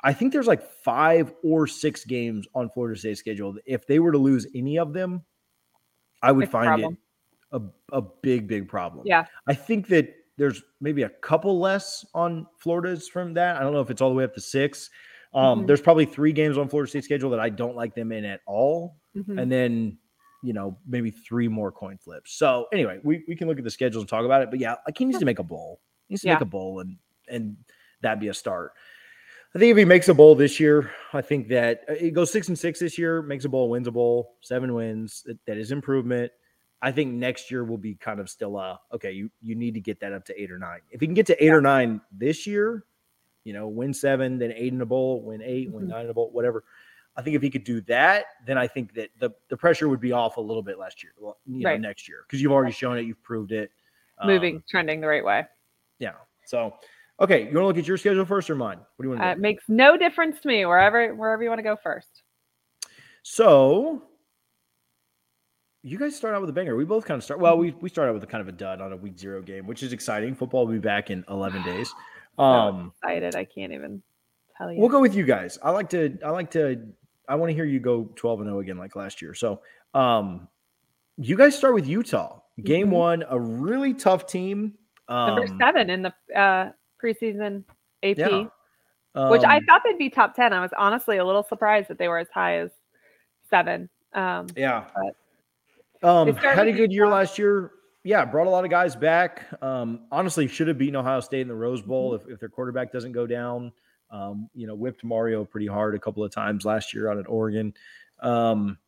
[0.03, 3.57] I think there's like five or six games on Florida State's schedule.
[3.67, 5.25] If they were to lose any of them,
[6.23, 6.93] I would find problem.
[6.95, 6.99] it
[7.53, 7.61] a,
[7.93, 9.07] a big, big problem.
[9.07, 9.27] Yeah.
[9.47, 13.57] I think that there's maybe a couple less on Florida's from that.
[13.57, 14.91] I don't know if it's all the way up to six.
[15.35, 15.67] Um, mm-hmm.
[15.67, 18.41] There's probably three games on Florida State's schedule that I don't like them in at
[18.47, 18.97] all.
[19.17, 19.39] Mm-hmm.
[19.39, 19.99] And then,
[20.47, 22.33] you know, maybe three more coin flips.
[22.35, 24.51] So anyway, we, we can look at the schedules and talk about it.
[24.51, 25.81] But yeah, like he needs to make a bowl.
[26.07, 26.35] He needs to yeah.
[26.35, 26.97] make a bowl and
[27.29, 27.57] and
[28.01, 28.73] that'd be a start.
[29.55, 32.31] I think if he makes a bowl this year, I think that uh, he goes
[32.31, 35.27] six and six this year, makes a bowl, wins a bowl, seven wins.
[35.47, 36.31] that is improvement.
[36.83, 39.81] I think next year will be kind of still a okay, you you need to
[39.81, 40.81] get that up to eight or nine.
[40.91, 41.55] If you can get to eight yeah.
[41.55, 42.85] or nine this year,
[43.45, 45.77] you know, win seven, then eight in a bowl, win 8 mm-hmm.
[45.77, 46.65] win nine in a bowl, whatever.
[47.17, 50.01] I think if he could do that, then I think that the, the pressure would
[50.01, 51.81] be off a little bit last year, well, you know, right.
[51.81, 53.71] next year, because you've already shown it, you've proved it.
[54.25, 55.47] Moving, um, trending the right way.
[55.99, 56.13] Yeah.
[56.47, 56.75] So,
[57.21, 58.79] okay, you want to look at your schedule first or mine?
[58.79, 60.65] What do you want to uh, It makes no difference to me.
[60.65, 62.23] Wherever wherever you want to go first.
[63.23, 64.03] So
[65.83, 66.77] you guys start out with a banger.
[66.77, 67.41] We both kind of start.
[67.41, 69.41] Well, we we start out with a kind of a dud on a week zero
[69.43, 70.35] game, which is exciting.
[70.35, 71.93] Football will be back in eleven days.
[72.39, 73.37] Um, so excited!
[73.37, 74.03] I can't even
[74.57, 74.81] tell you.
[74.81, 75.59] We'll go with you guys.
[75.63, 76.19] I like to.
[76.25, 76.81] I like to.
[77.29, 79.35] I want to hear you go twelve and zero again, like last year.
[79.35, 79.61] So,
[79.95, 80.49] um,
[81.17, 82.41] you guys start with Utah.
[82.63, 82.97] Game mm-hmm.
[82.97, 84.75] one, a really tough team.
[85.09, 86.71] Um, Number seven in the uh,
[87.03, 87.65] preseason
[88.03, 88.45] AP, yeah.
[89.15, 90.53] um, which I um, thought they'd be top ten.
[90.53, 92.71] I was honestly a little surprised that they were as high as
[93.51, 93.89] seven.
[94.15, 94.85] Um, yeah.
[96.03, 97.73] Um, had a good year last year.
[98.05, 99.45] Yeah, brought a lot of guys back.
[99.61, 102.29] Um, honestly, should have beaten Ohio State in the Rose Bowl mm-hmm.
[102.29, 103.73] if, if their quarterback doesn't go down.
[104.11, 107.29] Um, you know, whipped Mario pretty hard a couple of times last year out at
[107.29, 107.75] Oregon.
[108.21, 108.79] Um,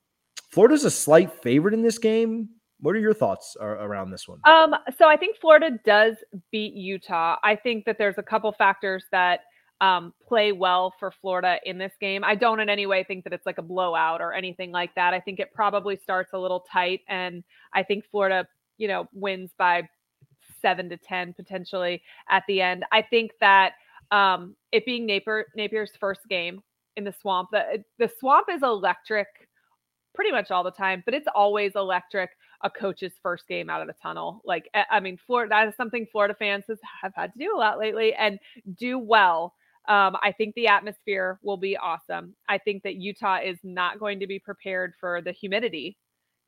[0.50, 2.48] Florida's a slight favorite in this game.
[2.80, 4.40] What are your thoughts around this one?
[4.44, 6.14] Um, so I think Florida does
[6.52, 7.36] beat Utah.
[7.42, 9.40] I think that there's a couple factors that
[9.80, 12.22] um, play well for Florida in this game.
[12.24, 15.14] I don't in any way think that it's like a blowout or anything like that.
[15.14, 19.50] I think it probably starts a little tight, and I think Florida, you know, wins
[19.58, 19.88] by
[20.62, 22.84] seven to ten potentially at the end.
[22.92, 23.72] I think that
[24.10, 26.62] um, it being Napier Napier's first game
[26.96, 29.28] in the swamp, the the swamp is electric
[30.14, 32.30] pretty much all the time, but it's always electric
[32.62, 34.40] a coach's first game out of the tunnel.
[34.44, 36.64] Like, I mean, Florida, that is something Florida fans
[37.02, 38.38] have had to do a lot lately and
[38.76, 39.54] do well.
[39.88, 42.34] Um, I think the atmosphere will be awesome.
[42.48, 45.96] I think that Utah is not going to be prepared for the humidity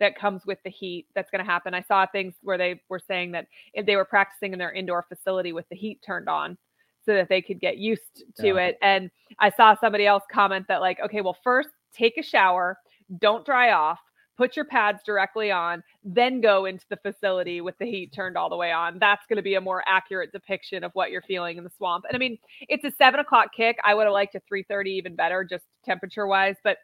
[0.00, 1.72] that comes with the heat that's going to happen.
[1.72, 5.04] I saw things where they were saying that if they were practicing in their indoor
[5.08, 6.58] facility with the heat turned on
[7.04, 8.66] so that they could get used to yeah.
[8.66, 8.78] it.
[8.82, 12.78] And I saw somebody else comment that, like, okay, well, first take a shower,
[13.18, 13.98] don't dry off,
[14.36, 18.48] put your pads directly on, then go into the facility with the heat turned all
[18.48, 18.98] the way on.
[18.98, 22.06] That's going to be a more accurate depiction of what you're feeling in the swamp.
[22.08, 23.76] And I mean, it's a seven o'clock kick.
[23.84, 26.78] I would have liked a 3:30 even better, just temperature wise, but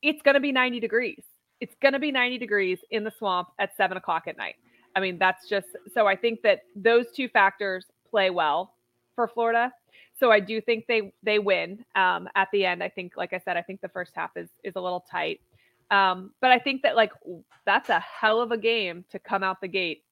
[0.00, 1.22] it's going to be 90 degrees.
[1.60, 4.54] It's going to be 90 degrees in the swamp at seven o'clock at night.
[4.94, 8.72] I mean, that's just so I think that those two factors play well
[9.16, 9.72] for Florida.
[10.14, 12.82] So I do think they they win um, at the end.
[12.82, 15.40] I think, like I said, I think the first half is is a little tight.
[15.90, 17.12] Um, but I think that like
[17.64, 20.04] that's a hell of a game to come out the gate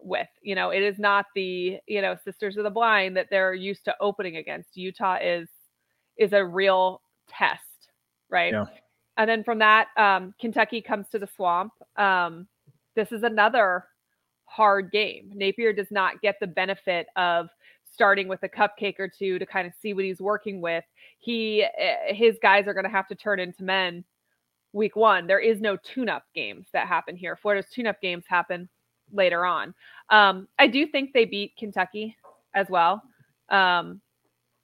[0.00, 0.28] with.
[0.42, 3.84] You know, it is not the, you know, Sisters of the Blind that they're used
[3.86, 4.76] to opening against.
[4.76, 5.48] Utah is
[6.16, 7.90] is a real test,
[8.28, 8.52] right?
[8.52, 8.66] Yeah.
[9.16, 11.72] And then from that, um, Kentucky comes to the swamp.
[11.96, 12.46] Um,
[12.94, 13.84] this is another
[14.44, 15.30] hard game.
[15.34, 17.48] Napier does not get the benefit of
[17.92, 20.84] starting with a cupcake or two to kind of see what he's working with.
[21.18, 24.04] He eh, his guys are going to have to turn into men
[24.72, 25.26] week one.
[25.26, 27.36] There is no tune up games that happen here.
[27.36, 28.68] Florida's tune up games happen
[29.12, 29.74] later on.
[30.10, 32.16] Um, I do think they beat Kentucky
[32.54, 33.02] as well.
[33.48, 34.00] Um,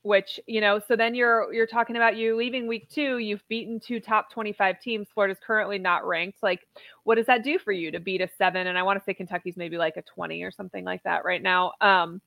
[0.04, 3.80] which you know so then you're you're talking about you leaving week two you've beaten
[3.80, 6.60] two top 25 teams florida's currently not ranked like
[7.04, 9.14] what does that do for you to beat a seven and i want to say
[9.14, 12.20] kentucky's maybe like a 20 or something like that right now um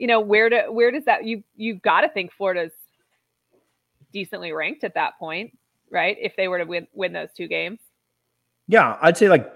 [0.00, 2.72] you know where to where does that you you've got to think florida's
[4.12, 5.52] decently ranked at that point
[5.90, 6.16] right?
[6.20, 7.80] If they were to win win those two games.
[8.68, 9.52] Yeah, I'd say like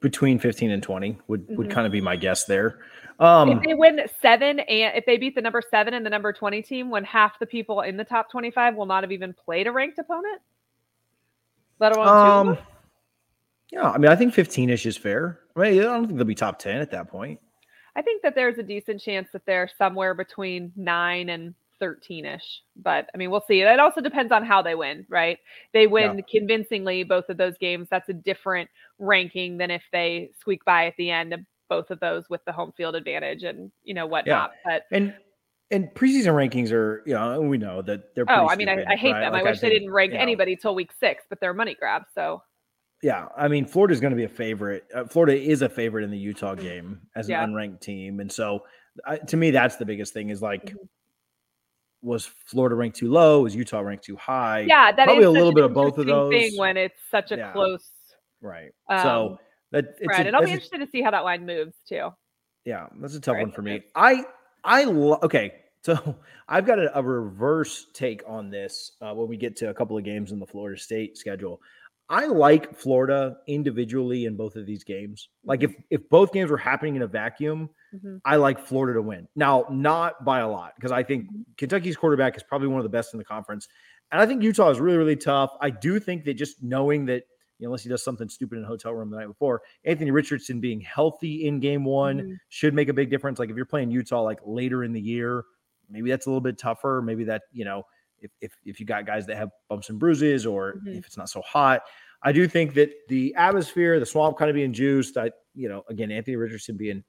[0.00, 1.56] between 15 and 20 would mm-hmm.
[1.56, 2.80] would kind of be my guess there.
[3.18, 6.32] Um, if they win seven and if they beat the number seven and the number
[6.32, 9.66] 20 team, when half the people in the top 25 will not have even played
[9.66, 10.40] a ranked opponent,
[11.78, 12.62] let alone um, two.
[13.72, 15.40] Yeah, I mean, I think 15 ish is fair.
[15.54, 17.38] I mean, I don't think they'll be top 10 at that point.
[17.96, 22.60] I think that there's a decent chance that they're somewhere between nine and 13ish.
[22.76, 23.60] But I mean, we'll see.
[23.60, 25.38] It also depends on how they win, right?
[25.72, 26.24] They win yeah.
[26.30, 27.88] convincingly both of those games.
[27.90, 32.00] That's a different ranking than if they squeak by at the end of both of
[32.00, 34.52] those with the home field advantage and you know whatnot.
[34.66, 34.72] Yeah.
[34.72, 35.14] But and
[35.70, 38.24] and preseason rankings are, you know, we know that they're.
[38.28, 39.20] Oh, I mean, stupid, I, I, hate right?
[39.20, 39.32] them.
[39.32, 40.58] Like I wish I they didn't rank anybody know.
[40.60, 42.06] till week six, but they're money grabs.
[42.14, 42.42] So.
[43.02, 44.84] Yeah, I mean, Florida's going to be a favorite.
[44.94, 47.42] Uh, Florida is a favorite in the Utah game as yeah.
[47.42, 48.64] an unranked team, and so
[49.06, 50.28] uh, to me, that's the biggest thing.
[50.28, 50.84] Is like, mm-hmm
[52.02, 53.42] was Florida ranked too low?
[53.42, 54.60] Was Utah ranked too high?
[54.60, 56.32] Yeah, that probably a little bit of both of those.
[56.32, 57.52] Thing when it's such a yeah.
[57.52, 57.88] close,
[58.40, 58.70] right?
[58.88, 59.38] Um, so
[59.72, 62.10] that it's right, a, and I'll be interested to see how that line moves too.
[62.64, 63.42] Yeah, that's a tough right.
[63.42, 63.82] one for me.
[63.94, 64.24] I
[64.64, 65.54] I lo- okay.
[65.82, 66.16] So
[66.48, 69.96] I've got a, a reverse take on this uh, when we get to a couple
[69.96, 71.60] of games in the Florida State schedule.
[72.10, 75.28] I like Florida individually in both of these games.
[75.44, 78.16] Like if if both games were happening in a vacuum, mm-hmm.
[78.24, 79.28] I like Florida to win.
[79.36, 81.42] Now, not by a lot because I think mm-hmm.
[81.56, 83.68] Kentucky's quarterback is probably one of the best in the conference,
[84.10, 85.52] and I think Utah is really really tough.
[85.60, 87.22] I do think that just knowing that
[87.60, 90.10] you know, unless he does something stupid in a hotel room the night before, Anthony
[90.10, 92.32] Richardson being healthy in game one mm-hmm.
[92.48, 93.38] should make a big difference.
[93.38, 95.44] Like if you're playing Utah like later in the year,
[95.88, 97.02] maybe that's a little bit tougher.
[97.04, 97.84] Maybe that you know
[98.20, 100.98] if if, if you got guys that have bumps and bruises or mm-hmm.
[100.98, 101.82] if it's not so hot.
[102.22, 105.16] I do think that the atmosphere, the swamp kind of being juiced.
[105.16, 107.02] I, you know, again, Anthony Richardson being,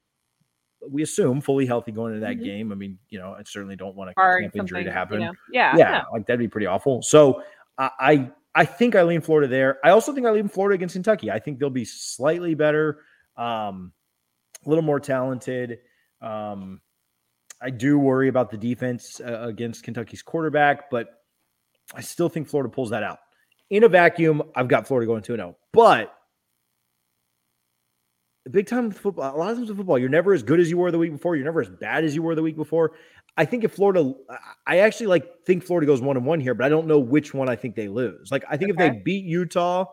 [0.90, 2.46] we assume fully healthy going into that mm-hmm.
[2.46, 2.72] game.
[2.72, 5.20] I mean, you know, I certainly don't want a camp injury to happen.
[5.20, 7.02] You know, yeah, yeah, yeah, like that'd be pretty awful.
[7.02, 7.44] So
[7.78, 9.80] I, I think I lean Florida there.
[9.84, 11.30] I also think I lean Florida against Kentucky.
[11.30, 13.00] I think they'll be slightly better,
[13.38, 13.92] um,
[14.66, 15.80] a little more talented.
[16.22, 16.82] Um,
[17.62, 21.22] I do worry about the defense uh, against Kentucky's quarterback, but
[21.94, 23.20] I still think Florida pulls that out.
[23.70, 25.56] In a vacuum, I've got Florida going 2 0.
[25.72, 26.14] But
[28.50, 30.78] big time football, a lot of times in football, you're never as good as you
[30.78, 31.36] were the week before.
[31.36, 32.94] You're never as bad as you were the week before.
[33.38, 34.14] I think if Florida,
[34.68, 37.34] I actually like think Florida goes one and one here, but I don't know which
[37.34, 38.32] one I think they lose.
[38.32, 38.88] Like I think okay.
[38.88, 39.86] if they beat Utah,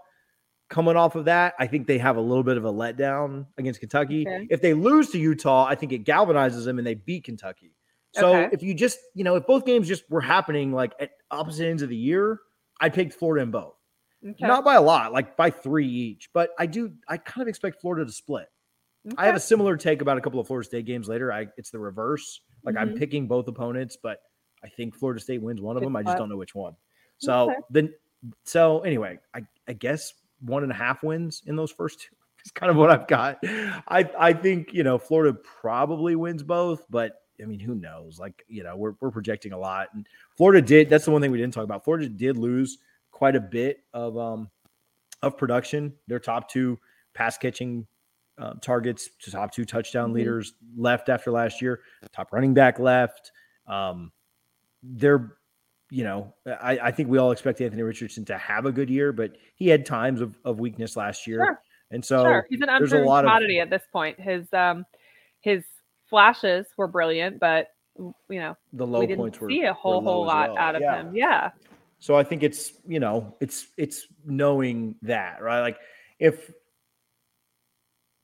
[0.68, 3.80] coming off of that, I think they have a little bit of a letdown against
[3.80, 4.26] Kentucky.
[4.28, 4.46] Okay.
[4.50, 7.74] If they lose to Utah, I think it galvanizes them and they beat Kentucky.
[8.12, 8.48] So Okay.
[8.52, 11.82] if you just, you know, if both games just were happening like at opposite ends
[11.82, 12.40] of the year,
[12.80, 13.74] I picked Florida in both.
[14.26, 14.46] Okay.
[14.46, 16.92] Not by a lot, like by three each, but I do.
[17.06, 18.48] I kind of expect Florida to split.
[19.16, 21.32] I have a similar take about a couple of Florida State games later.
[21.32, 22.40] I it's the reverse.
[22.64, 22.98] Like I'm Mhm.
[22.98, 24.20] picking both opponents, but
[24.62, 25.94] I think Florida State wins one of them.
[25.96, 26.74] I just don't know which one.
[27.18, 27.94] So then,
[28.44, 32.14] so anyway, I I guess one and a half wins in those first two.
[32.44, 33.38] Is kind of what I've got.
[33.44, 38.18] I I think you know Florida probably wins both, but I mean who knows?
[38.20, 40.88] Like you know we're we're projecting a lot, and Florida did.
[40.88, 41.84] That's the one thing we didn't talk about.
[41.84, 42.78] Florida did lose
[43.10, 44.48] quite a bit of um
[45.22, 45.92] of production.
[46.06, 46.78] Their top two
[47.12, 47.86] pass catching
[48.38, 50.14] uh, targets, top two touchdown Mhm.
[50.14, 51.80] leaders left after last year.
[52.12, 53.32] Top running back left.
[53.66, 54.12] Um,
[54.84, 55.37] they're,
[55.90, 59.12] you know, I, I think we all expect Anthony Richardson to have a good year,
[59.12, 61.38] but he had times of, of weakness last year.
[61.44, 61.62] Sure.
[61.90, 62.46] And so sure.
[62.50, 64.20] He's an there's a lot of- commodity at this point.
[64.20, 64.84] His um
[65.40, 65.64] his
[66.10, 70.00] flashes were brilliant, but you know, the low we didn't points were see a whole
[70.02, 70.58] whole lot well.
[70.58, 71.00] out of Yeah.
[71.00, 71.16] him.
[71.16, 71.50] Yeah.
[72.00, 75.60] So I think it's, you know, it's it's knowing that, right?
[75.62, 75.78] Like
[76.18, 76.52] if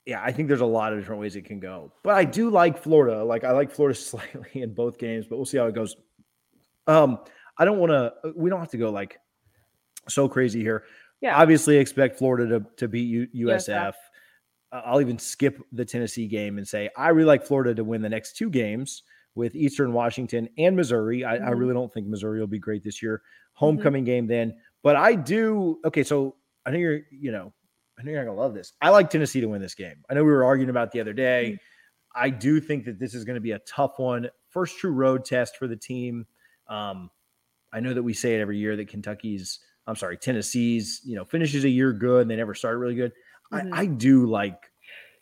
[0.07, 1.91] yeah, I think there's a lot of different ways it can go.
[2.03, 3.25] But I do like Florida.
[3.25, 5.97] Like I like Florida slightly in both games, but we'll see how it goes.
[6.87, 7.19] Um,
[7.59, 9.19] I don't want to we don't have to go like
[10.09, 10.85] so crazy here.
[11.21, 11.41] Yeah.
[11.41, 13.69] Obviously expect Florida to, to beat U- USF.
[13.69, 13.93] USF.
[14.73, 18.03] Uh, I'll even skip the Tennessee game and say I really like Florida to win
[18.03, 19.03] the next two games
[19.35, 21.25] with Eastern Washington and Missouri.
[21.25, 21.59] I, I Mhm.
[21.59, 23.23] really don't think Missouri will be great this year.
[23.55, 25.79] Homecoming game then, but I do.
[25.85, 26.37] Okay, so
[26.67, 27.53] I know you're, you know,
[27.99, 28.73] I know you're not gonna love this.
[28.83, 29.97] I like Tennessee to win this game.
[30.11, 31.59] I know we were arguing about the other day.
[32.17, 34.29] I do think that this is going to be a tough one.
[34.51, 36.27] First true road test for the team.
[36.69, 37.11] Um,
[37.75, 41.25] I know that we say it every year that Kentucky's, I'm sorry, Tennessee's, you know,
[41.25, 43.13] finishes a year good and they never start really good.
[43.53, 43.75] Mhm.
[43.75, 44.59] I, I do like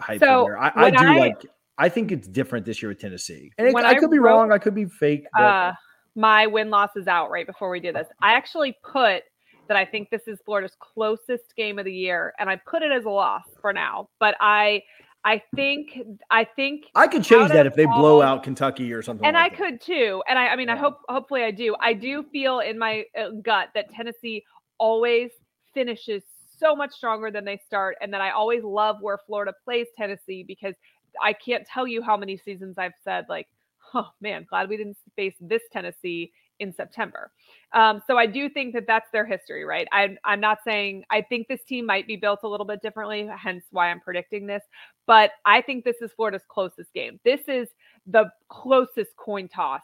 [0.01, 0.59] hype So, there.
[0.59, 1.47] I, I do I- like.
[1.79, 4.53] I think it's different this year with Tennessee, and it, I could be wrote, wrong.
[4.53, 5.25] I could be fake.
[5.33, 5.73] But uh
[6.15, 8.07] my win loss is out right before we do this.
[8.21, 9.23] I actually put
[9.69, 12.93] that I think this is Florida's closest game of the year, and I put it
[12.93, 14.11] as a loss for now.
[14.21, 14.83] But I
[15.25, 19.25] I think I think I could change that if they blow out Kentucky or something.
[19.25, 19.59] and I that.
[19.59, 20.23] could too.
[20.29, 21.77] And I, I mean, I hope, hopefully, I do.
[21.81, 24.45] I do feel in my uh, gut that Tennessee
[24.79, 25.31] always
[25.75, 26.25] finishes
[26.59, 30.43] so much stronger than they start, and that I always love where Florida plays Tennessee
[30.43, 30.75] because
[31.23, 33.47] I can't tell you how many seasons I've said like,
[33.95, 37.31] "Oh man, glad we didn't face this Tennessee." In September.
[37.73, 39.89] Um, so I do think that that's their history, right?
[39.93, 43.29] I'm, I'm not saying I think this team might be built a little bit differently,
[43.37, 44.63] hence why I'm predicting this.
[45.07, 47.19] But I think this is Florida's closest game.
[47.25, 47.69] This is
[48.07, 49.83] the closest coin toss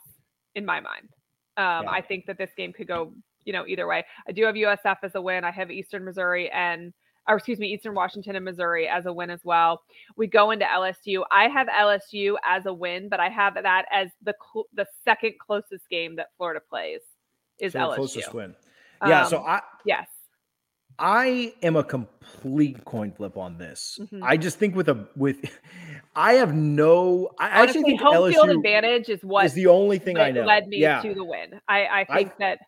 [0.54, 1.08] in my mind.
[1.56, 1.90] Um, Yeah.
[1.90, 3.12] I think that this game could go,
[3.44, 4.04] you know, either way.
[4.28, 5.44] I do have USF as a win.
[5.44, 6.92] I have Eastern Missouri and,
[7.28, 9.82] or excuse me, Eastern Washington and Missouri as a win as well.
[10.16, 11.24] We go into LSU.
[11.30, 15.34] I have LSU as a win, but I have that as the cl- the second
[15.38, 17.00] closest game that Florida plays
[17.58, 17.94] is So the LSU.
[17.96, 18.54] closest win.
[19.06, 20.08] Yeah, so Um, I yes.
[21.00, 24.00] I am a complete coin flip on this.
[24.00, 24.20] Mhm.
[24.22, 25.38] I just think with a with
[26.16, 29.66] I have no I actually Honestly, think home LSU field advantage is what is the
[29.68, 30.44] only thing I that know.
[30.46, 31.00] led me yeah.
[31.02, 31.60] to the win.
[31.68, 32.58] I, I I- think that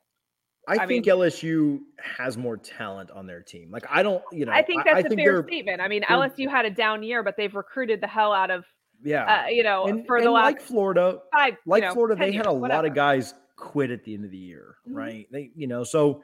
[0.69, 3.71] I, I think mean- LSU has more talent on their team.
[3.71, 5.81] Like I don't, you know, I think that's a fair statement.
[5.81, 8.65] I mean, LSU had a down year, but they've recruited the hell out of
[9.03, 9.45] Yeah.
[9.45, 12.21] uh, you know and, for the last like Florida, five, you like know, Florida, 10
[12.21, 14.95] they had years, a lot of guys quit at the end of the year, Mhm.
[14.95, 15.27] right?
[15.33, 16.23] They, you know, so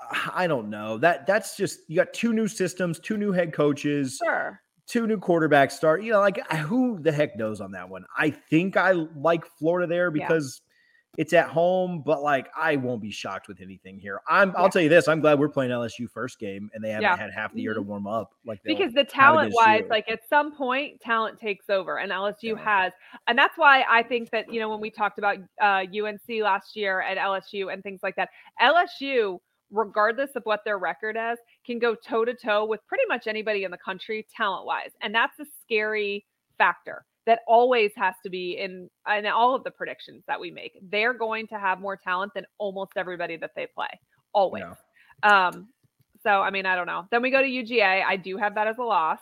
[0.00, 0.98] uh, I don't know.
[0.98, 4.60] That that's just you got two new systems, two new head coaches, Sure.
[4.86, 6.02] two new quarterbacks start.
[6.02, 8.04] You know, like who the heck knows on that one?
[8.16, 10.60] I think I like Florida there because
[11.16, 14.20] it's at home, but like I won't be shocked with anything here.
[14.28, 14.68] I'm I'll Yeah.
[14.70, 17.16] tell you this, I'm glad we're playing LSU first game and they haven't Yeah.
[17.16, 19.88] had half the year to warm up like because the talent wise you.
[19.88, 22.56] like at some point talent takes over and lsu Yeah.
[22.56, 22.92] has
[23.26, 26.76] and that's why i think that you know when we talked about uh, unc last
[26.76, 28.28] year and lsu and things like that
[28.60, 29.38] lsu
[29.70, 33.64] regardless of what their record is can go toe to toe with pretty much anybody
[33.64, 36.24] in the country talent wise and that's a scary
[36.58, 40.78] factor that always has to be in in all of the predictions that we make
[40.90, 43.88] they're going to have more talent than almost everybody that they play
[44.32, 44.64] always
[45.24, 45.48] Yeah.
[45.48, 45.68] um,
[46.22, 47.06] so I mean, I don't know.
[47.12, 48.02] Then we go to UGA.
[48.04, 49.20] I do have that as a loss.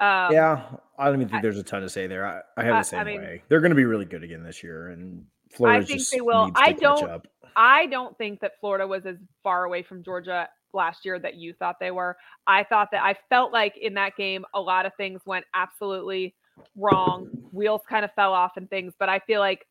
[0.00, 0.62] Um, yeah,
[0.98, 2.24] I don't even think I- there's a ton to say there.
[2.26, 3.42] I, I have I- I the same mean- way.
[3.48, 6.20] They're going to be really good again this year, and Florida I think just they
[6.22, 6.50] will.
[6.54, 7.26] I don't-.
[7.54, 11.52] I don't think that Florida was as far away from Georgia last year that you
[11.52, 12.16] thought they were.
[12.46, 16.34] I thought that I felt like in that game a lot of things went absolutely
[16.76, 17.28] wrong.
[17.52, 19.66] Wheels kind of fell off and things, but I feel like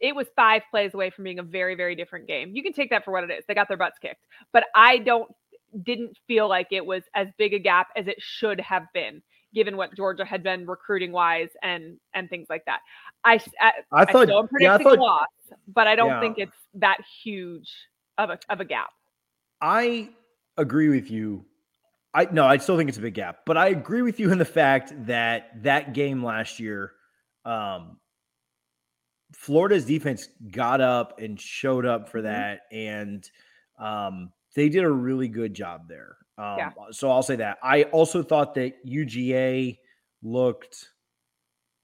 [0.00, 2.54] it was five plays away from being a very very different game.
[2.54, 3.44] You can take that for what it is.
[3.46, 5.30] They got their butts kicked, but I don't
[5.82, 9.22] didn't feel like it was as big a gap as it should have been
[9.54, 12.80] given what Georgia had been recruiting wise and and things like that.
[13.24, 15.28] I I, I thought still am yeah, I predicting thought a loss,
[15.68, 16.20] but I don't Yeah.
[16.20, 17.70] think it's that huge
[18.18, 18.90] of a of a gap.
[19.60, 20.08] I
[20.56, 21.44] agree with you.
[22.12, 24.38] I no, I still think it's a big gap, but I agree with you in
[24.38, 26.92] the fact that that game last year,
[27.44, 27.98] um,
[29.32, 32.24] Florida's defense got up and showed up for Mhm.
[32.24, 33.30] that, and
[33.78, 36.16] um, they did a really good job there.
[36.36, 36.70] Um, Yeah.
[36.90, 37.58] So I'll say that.
[37.62, 39.78] I also thought that UGA
[40.22, 40.88] looked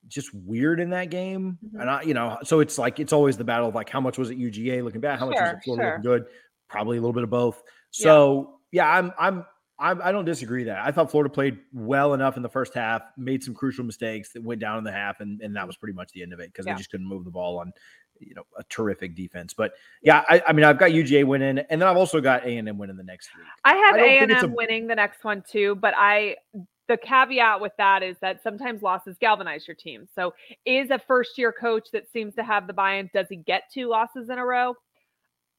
[0.09, 1.81] just weird in that game, Mhm.
[1.81, 4.18] and I, you know, so it's like it's always the battle of like how much
[4.18, 5.91] was it UGA looking bad, how much was it Florida sure.
[5.99, 6.27] looking good,
[6.68, 7.62] probably a little bit of both.
[7.91, 9.45] So yeah, I'm I'm I'm
[9.79, 10.79] I don't disagree that.
[10.85, 14.43] I thought Florida played well enough in the first half, made some crucial mistakes that
[14.43, 16.53] went down in the half, and, and that was pretty much the end of it
[16.53, 16.72] because Yeah.
[16.72, 17.72] they just couldn't move the ball on
[18.20, 19.53] you know a terrific defense.
[19.53, 19.72] But
[20.03, 22.68] yeah, I, I mean I've got UGA winning, and then I've also got A and
[22.68, 23.47] M winning the next week.
[23.64, 26.37] I have A and M winning the next one too, but I
[26.89, 30.07] the caveat with that is that sometimes losses galvanize your team.
[30.14, 33.64] So is a first year coach that seems to have the buy-in, does he get
[33.72, 34.74] two losses in a row?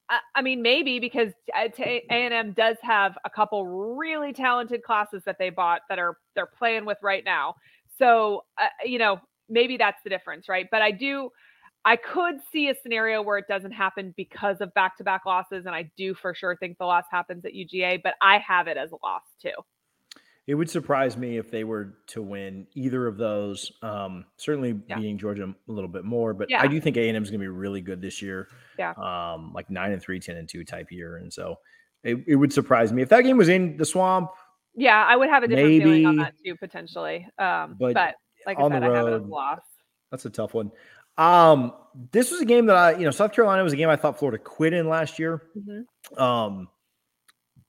[0.09, 5.37] I, mean, maybe because A and M does have a couple really talented classes that
[5.37, 7.55] they bought that are they're playing with right now.
[7.97, 10.67] So uh, you know, maybe that's the difference, right?
[10.71, 11.29] But I do.
[11.85, 15.89] I could see a scenario where it doesn't happen because of back-to-back losses, and I
[15.95, 18.97] do for sure think the loss happens at UGA, but I have it as a
[19.01, 19.51] loss too.
[20.47, 23.69] It would surprise me if they were to win either of those.
[23.81, 24.95] Um, certainly Yeah.
[24.95, 26.61] beating Georgia a little bit more, but Yeah.
[26.61, 28.47] I do think A and M is going to be really good this year.
[28.79, 28.91] Yeah.
[28.91, 31.59] Um, like nine and three, 10 and two type year, and so
[32.03, 34.31] it, it would surprise me if that game was in the swamp.
[34.73, 37.27] Yeah, I would have a different feeling on that too, potentially.
[37.37, 39.59] Um, but but, like I on said, the I have it as a road, loss.
[40.11, 40.71] That's a tough one.
[41.17, 41.73] Um,
[42.11, 44.17] this was a game that I, you know, South Carolina was a game I thought
[44.19, 45.41] Florida quit in last year.
[45.57, 46.21] Mhm.
[46.21, 46.69] Um,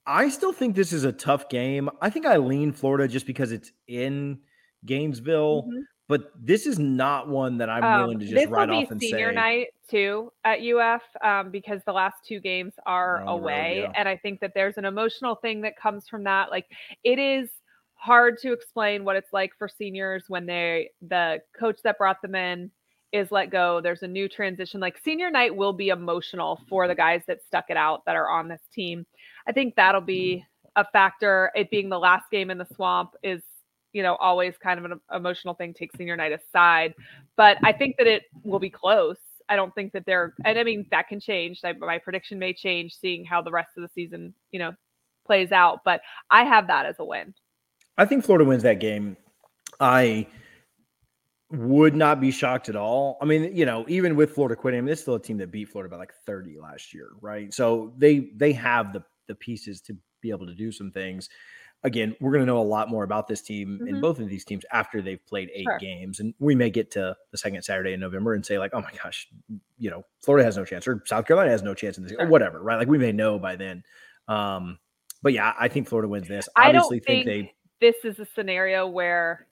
[0.08, 1.90] I still think this is a tough game.
[2.00, 4.40] I think I lean Florida just because it's in
[4.86, 5.82] Gainesville, Mhm.
[6.08, 8.76] but this is not one that I'm Um, willing to just this will write be
[8.76, 13.20] off and senior night too at UF um, because the last two games are Are
[13.20, 13.92] on the road, away, yeah.
[13.96, 16.50] and I think that there's an emotional thing that comes from that.
[16.50, 16.66] Like
[17.04, 17.50] it is
[17.94, 22.34] hard to explain what it's like for seniors when they the coach that brought them
[22.34, 22.70] in
[23.10, 23.80] is let go.
[23.80, 24.80] There's a new transition.
[24.80, 28.28] Like senior night will be emotional for the guys that stuck it out that are
[28.28, 29.06] on this team.
[29.48, 30.44] I think that'll be
[30.76, 31.50] a factor.
[31.56, 33.42] It being the last game in the swamp is,
[33.92, 35.72] you know, always kind of an emotional thing.
[35.72, 36.94] Take senior night aside,
[37.36, 39.16] but I think that it will be close.
[39.48, 41.60] I don't think that they're, and I mean that can change.
[41.64, 44.72] I, my prediction may change, seeing how the rest of the season, you know,
[45.26, 45.80] plays out.
[45.84, 47.34] But I have that as a win.
[47.96, 49.16] I think Florida wins that game.
[49.80, 50.26] I
[51.50, 53.16] would not be shocked at all.
[53.22, 55.50] I mean, you know, even with Florida quitting, I mean, it's still a team that
[55.50, 57.52] beat Florida by like 30 last year, right?
[57.54, 61.28] So they they have the the pieces to be able to do some things.
[61.84, 64.00] Again, we're going to know a lot more about this team in Mhm.
[64.00, 65.78] both of these teams after they've played eight Sure.
[65.78, 68.80] games, and we may get to the second Saturday in November and say like, oh
[68.82, 69.28] my gosh,
[69.78, 72.26] you know, Florida has no chance or South Carolina has no chance in this, or
[72.26, 72.76] whatever, right?
[72.78, 73.84] Like we may know by then.
[74.26, 74.80] Um,
[75.22, 76.48] but yeah, I think Florida wins this.
[76.56, 79.46] I don't Obviously, think, think they this is a scenario where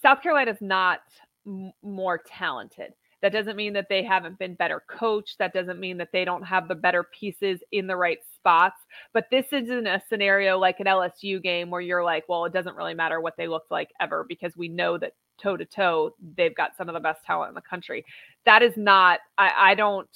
[0.00, 1.00] South Carolina is not
[1.46, 2.94] m- more talented.
[3.20, 5.38] That doesn't mean that they haven't been better coached.
[5.38, 8.76] That doesn't mean that they don't have the better pieces in the right spots.
[9.12, 12.76] But this isn't a scenario like an LSU game where you're like, well, it doesn't
[12.76, 16.54] really matter what they looked like ever because we know that toe to toe, they've
[16.54, 18.04] got some of the best talent in the country.
[18.44, 20.08] That is not, I, I don't.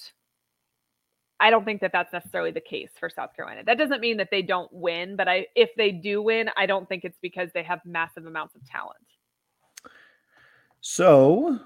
[1.41, 3.65] I don't think that that's necessarily the case for South Carolina.
[3.67, 6.89] That doesn't mean that they don't win, but I if they do win, I don't
[6.89, 8.97] think it's because they have massive amounts of talent.
[10.83, 11.59] So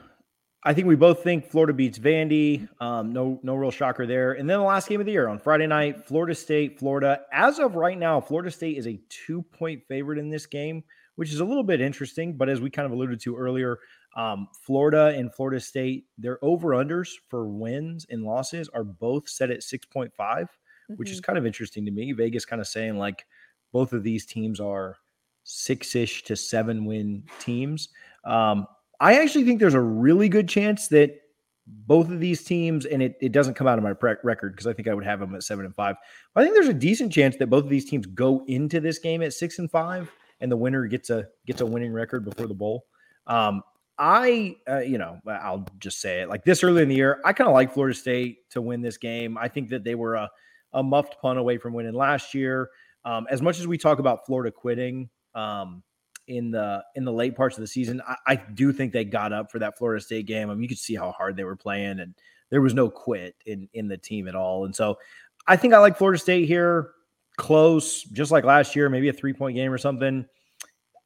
[0.65, 2.69] I think we both think Florida beats Vandy.
[2.81, 4.33] Um, no, no real shocker there.
[4.33, 7.21] And then the last game of the year on Friday night, Florida State, Florida.
[7.33, 10.83] As of right now, Florida State is a two-point favorite in this game,
[11.15, 12.37] which is a little bit interesting.
[12.37, 13.79] But as we kind of alluded to earlier,
[14.17, 19.63] um, Florida and Florida State, their over/unders for wins and losses are both set at
[19.63, 20.49] six point five,
[20.97, 21.25] which is Mhm.
[21.25, 22.11] kind of interesting to me.
[22.13, 23.25] Vegas kind of saying like
[23.73, 24.97] both of these teams are
[25.45, 27.91] six-ish to seven-win teams.
[28.25, 28.67] Um,
[29.01, 31.21] I actually think there's a really good chance that
[31.67, 34.67] both of these teams, and it, it doesn't come out of my pre- record because
[34.67, 35.97] I think I would have them at seven and five.
[36.35, 38.99] But I think there's a decent chance that both of these teams go into this
[38.99, 42.47] game at six and five, and the winner gets a gets a winning record before
[42.47, 42.87] the bowl.
[43.27, 43.63] Um,
[43.99, 47.21] I, uh, you know, I'll just say it like this early in the year.
[47.25, 49.39] I kind of like Florida State to win this game.
[49.39, 50.31] I think that they were a,
[50.75, 52.69] a muffed punt away from winning last year.
[53.05, 55.83] Um, as much as we talk about Florida quitting, um,
[56.29, 58.03] in the in the late parts of the season.
[58.07, 60.51] I, I do think they got up for that Florida State game.
[60.51, 62.15] I mean, you could see how hard they were playing, and
[62.51, 64.65] there was no quit in in the team at all.
[64.65, 64.99] And so,
[65.47, 66.91] I think I like Florida State here,
[67.37, 70.27] close, just like last year, maybe a three point game or something.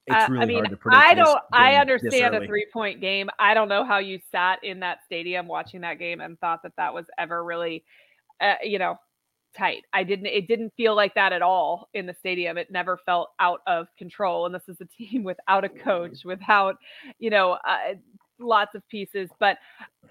[0.06, 1.04] it's really I mean, hard to predict.
[1.04, 1.40] I don't.
[1.52, 3.28] I understand a three-point game.
[3.38, 6.72] I don't know how you sat in that stadium watching that game and thought that
[6.76, 7.84] that was ever really,
[8.40, 8.98] uh, you know,
[9.57, 9.84] tight.
[9.92, 10.26] I didn't.
[10.26, 12.59] It didn't feel like that at all in the stadium.
[12.59, 14.46] It never felt out of control.
[14.46, 16.76] And this is a team without a coach, without,
[17.18, 17.94] you know, uh,
[18.38, 19.30] lots of pieces.
[19.38, 19.59] But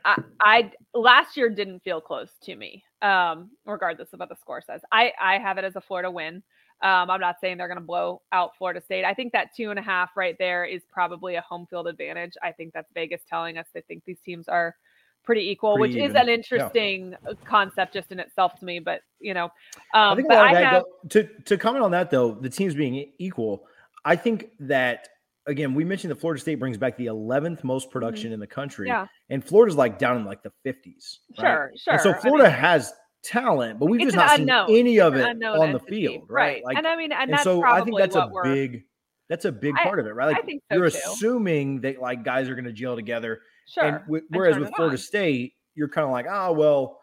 [0.06, 4.62] I, I last year didn't feel close to me, um, regardless of what the score
[4.62, 4.82] says.
[4.92, 6.44] I I have it as a Florida win.
[6.82, 9.04] Um, I'm not saying they're going to blow out Florida State.
[9.04, 12.34] I think that two and a half right there is probably a home field advantage.
[12.42, 14.76] I think that's Vegas telling us they think these teams are
[15.24, 18.80] pretty equal, Pretty which is an interesting uh concept just in itself to me.
[18.80, 19.50] But you know,
[19.94, 22.76] I um, think but I have though- to to comment on that though, the teams
[22.76, 23.66] being equal,
[24.06, 25.08] I think that
[25.46, 28.88] again we mentioned that Florida State brings back the 11th most production in the country,
[28.90, 29.02] Mm-hmm.
[29.04, 30.76] yeah, and Florida's like down in like the 50s.
[31.38, 31.40] right?
[31.40, 31.94] sure, sure.
[31.94, 32.94] And so I Florida mean, has
[33.24, 34.68] talent, but we've just not seen unknown.
[34.72, 36.64] any of it on the field, right?
[36.64, 38.84] Like, and I mean, and, and that's so probably I think that's a big
[39.28, 40.30] that's a big I- part of it, right?
[40.30, 40.98] I Like think so you're too.
[41.06, 43.84] assuming that like guys are going to gel together, Sure.
[43.86, 44.98] and w- whereas with Florida on.
[44.98, 47.00] State, you're kind of like, oh well,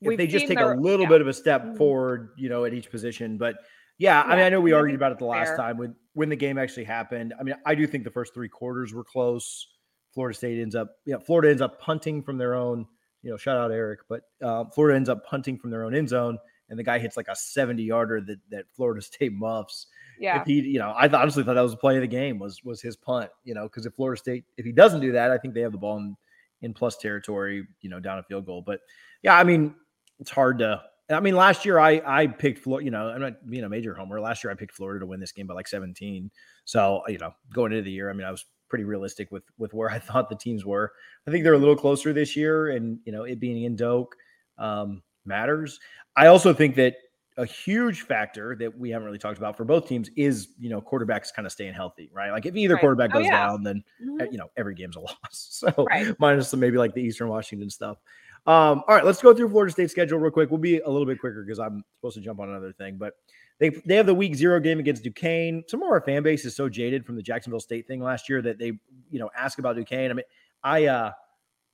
[0.00, 1.08] if We've they just take their- a little yeah.
[1.10, 1.76] bit of a step Mhm.
[1.76, 3.36] forward, you know, at each position.
[3.36, 3.56] But
[3.98, 5.56] yeah, I mean, I know we argued about it the last fair.
[5.56, 7.32] time when when the game actually happened.
[7.38, 9.66] I mean, I do think the first three quarters were close.
[10.14, 12.86] Florida State ends up, yeah, Florida ends up punting from their own,
[13.22, 16.08] you know, shout out Eric, but uh, Florida ends up punting from their own end
[16.08, 16.38] zone,
[16.70, 19.86] and the guy hits like a 70 yarder that that Florida State muffs.
[20.20, 20.40] Yeah.
[20.40, 22.38] If he, you know, I th- honestly thought that was the play of the game
[22.38, 25.30] was was his punt, you know, because if Florida State, if he doesn't do that,
[25.30, 26.16] I think they have the ball in,
[26.62, 28.62] in plus territory, you know, down a field goal.
[28.64, 28.80] But
[29.22, 29.74] yeah, I mean,
[30.18, 30.82] it's hard to.
[31.10, 32.84] I mean, last year I I picked Florida.
[32.84, 34.20] You know, I'm not being a major homer.
[34.20, 36.30] Last year I picked Florida to win this game by like 17.
[36.64, 39.72] So you know, going into the year, I mean, I was pretty realistic with with
[39.72, 40.92] where I thought the teams were.
[41.26, 44.14] I think they're a little closer this year, and you know, it being in Doak
[44.58, 45.78] um, matters.
[46.16, 46.96] I also think that
[47.38, 50.80] a huge factor that we haven't really talked about for both teams is you know
[50.80, 52.30] quarterbacks kind of staying healthy, right?
[52.30, 52.80] Like if either Right.
[52.80, 53.46] quarterback Oh, goes yeah.
[53.46, 54.20] down, then Mhm.
[54.22, 55.16] uh, you know every game's a loss.
[55.32, 56.14] So Right.
[56.18, 57.98] minus some maybe like the Eastern Washington stuff.
[58.46, 60.50] Um, all right, let's go through Florida State schedule real quick.
[60.50, 63.14] We'll be a little bit quicker because I'm supposed to jump on another thing, but
[63.58, 65.64] they they have the week zero game against Duquesne.
[65.68, 68.40] Some of our fan base is so jaded from the Jacksonville State thing last year
[68.42, 68.68] that they
[69.10, 70.10] you know ask about Duquesne.
[70.10, 70.24] I mean,
[70.62, 71.12] I uh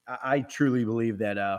[0.09, 1.59] I, I truly believe that uh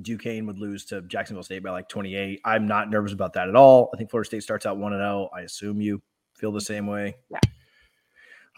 [0.00, 2.40] Duquesne would lose to Jacksonville State by like 28.
[2.44, 3.90] I'm not nervous about that at all.
[3.92, 5.28] I think Florida State starts out 1 0.
[5.36, 6.00] I assume you
[6.34, 7.16] feel the same way.
[7.30, 7.38] Yeah.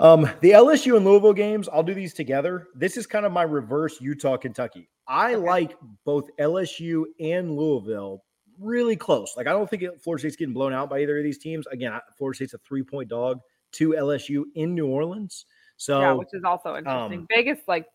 [0.00, 2.68] Um, the LSU and Louisville games, I'll do these together.
[2.74, 4.88] This is kind of my reverse Utah Kentucky.
[5.06, 5.44] I Okay.
[5.46, 8.24] like both LSU and Louisville
[8.58, 9.34] really close.
[9.36, 11.66] Like, I don't think it- Florida State's getting blown out by either of these teams.
[11.68, 13.40] Again, I- Florida State's a three point dog
[13.72, 15.46] to LSU in New Orleans.
[15.76, 17.20] So yeah, which is also interesting.
[17.20, 17.86] um, Vegas like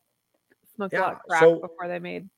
[0.75, 2.29] smoked a yeah, lot of crack so- before they made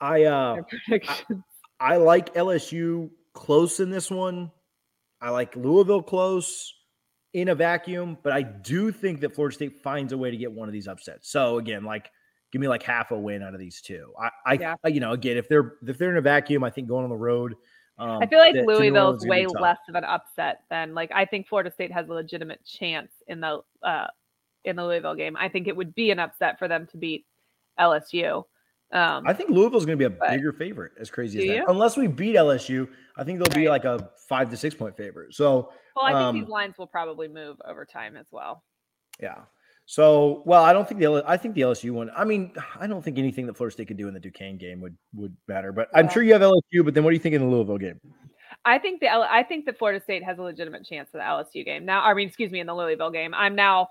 [0.00, 1.42] I, uh, predictions.
[1.78, 4.50] I like LSU close in this one.
[5.20, 6.72] I like Louisville close
[7.32, 10.50] in a vacuum, but I do think that Florida State finds a way to get
[10.50, 11.30] one of these upsets.
[11.30, 12.10] So again, like
[12.52, 14.12] give me like half a win out of these two.
[14.20, 14.74] I, I, Yeah.
[14.84, 17.10] I- you know, again, if they're if they're in a vacuum, I think going on
[17.10, 17.54] the road.
[17.98, 21.48] Um, I feel like Louisville's is way less of an upset than like I think
[21.48, 24.06] Florida State has a legitimate chance in the uh
[24.64, 25.36] in the Louisville game.
[25.36, 27.26] I think it would be an upset for them to beat
[27.78, 28.44] LSU.
[28.92, 31.56] Um, I think Louisville's going to be a But- bigger favorite, as crazy as that.
[31.56, 31.64] you?
[31.68, 35.34] Unless we beat LSU, I think they'll be like a five to six point favorite.
[35.34, 38.64] So well, I think um, these lines will probably move over time as well.
[39.20, 39.36] Yeah.
[39.86, 42.10] So, well, I don't think the I think the LSU one.
[42.16, 44.80] I mean, I don't think anything that Florida State could do in the Duquesne game
[44.80, 45.72] would would matter.
[45.72, 46.84] But I'm sure you have LSU.
[46.84, 48.00] But then, what do you think in the Louisville game?
[48.64, 51.64] I think the I think that Florida State has a legitimate chance of the LSU
[51.64, 51.84] game.
[51.84, 53.34] Now, I mean, excuse me, in the Louisville game.
[53.34, 53.88] I'm now.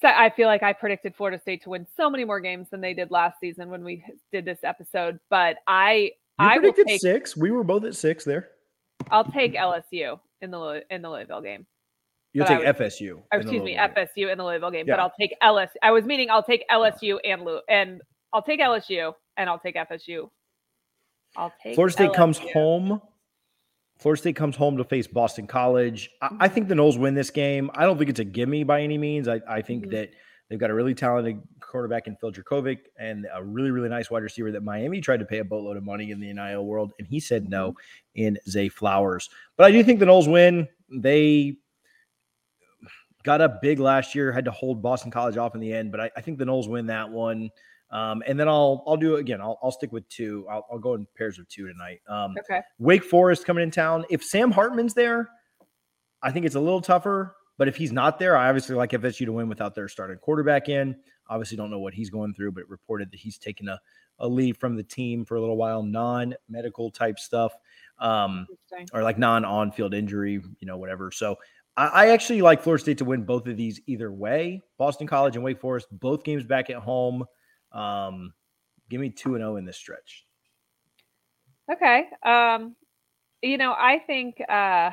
[0.00, 2.80] So I feel like I predicted Florida State to win so many more games than
[2.80, 5.18] they did last season when we did this episode.
[5.28, 7.36] But I, You I will predicted take, six.
[7.36, 8.48] We were both at six there.
[9.10, 11.66] I'll take LSU in the Louis- in the Louisville game.
[12.32, 13.16] You'll But I take would- FSU.
[13.16, 13.90] Or oh, excuse me, game.
[13.96, 14.86] FSU in the Louisville game.
[14.86, 15.68] But I'll take LSU.
[15.82, 18.00] I was meaning I'll take LSU and Lou and
[18.32, 20.28] I'll take LSU and I'll take FSU.
[21.36, 23.00] I'll take Florida State comes home.
[23.98, 26.10] Florida State comes home to face Boston College.
[26.22, 27.70] I, I think the Noles win this game.
[27.74, 29.26] I don't think it's a gimme by any means.
[29.28, 29.90] I, I think Mhm.
[29.90, 30.10] that
[30.48, 34.22] they've got a really talented quarterback in Phil Jurkovec and a really, really nice wide
[34.22, 37.06] receiver that Miami tried to pay a boatload of money in the NIL world, and
[37.08, 37.74] he said no
[38.14, 39.28] in Zay Flowers.
[39.56, 40.68] But I do think the Noles win.
[40.90, 41.56] They
[43.24, 46.00] got up big last year, had to hold Boston College off in the end, but
[46.00, 47.50] I, I think the Noles win that one.
[47.90, 49.40] Um, and then I'll I'll do it again.
[49.40, 50.46] I'll, I'll stick with two.
[50.50, 52.00] I'll, I'll go in pairs of two tonight.
[52.08, 52.60] Um, Okay.
[52.78, 54.04] Wake Forest coming in town.
[54.10, 55.30] If Sam Hartman's there,
[56.22, 57.34] I think it's a little tougher.
[57.56, 60.68] But if he's not there, I obviously like FSU to win without their starting quarterback
[60.68, 60.94] in.
[61.28, 63.80] Obviously, don't know what he's going through, but it reported that he's taken a,
[64.20, 67.52] a leave from the team for a little while, non medical type stuff,
[67.98, 68.46] um,
[68.92, 71.10] or like non on field injury, you know, whatever.
[71.10, 71.36] So
[71.76, 74.62] I, I actually like Florida State to win both of these either way.
[74.78, 77.24] Boston College and Wake Forest, both games back at home.
[77.72, 78.32] Um,
[78.90, 80.26] give me two and zero in this stretch.
[81.70, 82.04] Okay.
[82.24, 82.74] Um,
[83.42, 84.90] you know, I think uh,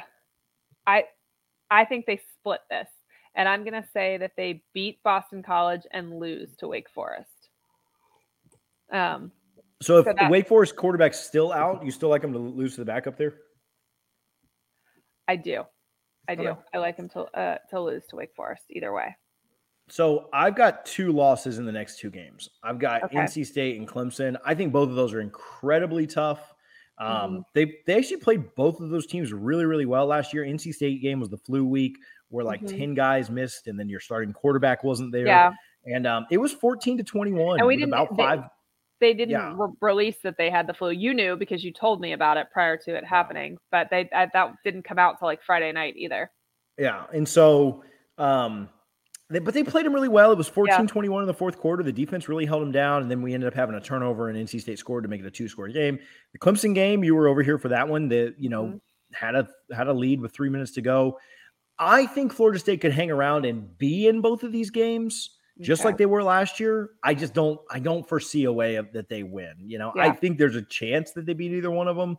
[0.85, 1.03] I
[1.71, 2.87] I think they split this,
[3.35, 7.49] and I'm going to say that they beat Boston College and lose to Wake Forest.
[8.91, 9.31] Um,
[9.81, 12.75] so if so that, Wake Forest quarterback's still out, you still like him to lose
[12.75, 13.35] to the backup there?
[15.27, 15.63] I do.
[16.27, 16.49] I do.
[16.49, 16.59] Okay.
[16.73, 19.15] I like him to uh, to lose to Wake Forest either way.
[19.87, 22.49] So I've got two losses in the next two games.
[22.63, 23.17] I've got okay.
[23.17, 24.35] NC State and Clemson.
[24.43, 26.53] I think both of those are incredibly tough.
[26.97, 27.39] Um, mm-hmm.
[27.53, 30.43] They they actually played both of those teams really really well last year.
[30.43, 31.97] NC State game was the flu week
[32.29, 32.77] where like mm-hmm.
[32.77, 35.25] ten guys missed, and then your starting quarterback wasn't there.
[35.25, 35.53] Yeah,
[35.85, 37.59] and um, it was fourteen to twenty one.
[37.59, 38.43] And we didn't about five.
[39.01, 39.53] They, didn't yeah.
[39.55, 40.89] re- release that they had the flu.
[40.89, 44.29] You knew because you told me about it prior to it happening, but they I,
[44.33, 46.31] that didn't come out till like Friday night either.
[46.77, 47.83] Yeah, and so
[48.17, 48.74] um, they,
[49.29, 50.31] but they played him really well.
[50.31, 51.81] It was 14 21 in the fourth quarter.
[51.81, 53.01] The defense really held him down.
[53.01, 55.25] And then we ended up having a turnover, and NC State scored to make it
[55.25, 55.99] a two score game.
[56.33, 58.77] The Clemson game, you were over here for that one that, you know, mm-hmm.
[59.13, 61.17] had a had a lead with three minutes to go.
[61.79, 65.31] I think Florida State could hang around and be in both of these games.
[65.61, 65.89] Just okay.
[65.89, 67.59] like they were last year, I just don't.
[67.71, 69.53] I don't foresee a way of, that they win.
[69.59, 70.03] You know, yeah.
[70.03, 72.17] I think there's a chance that they beat either one of them.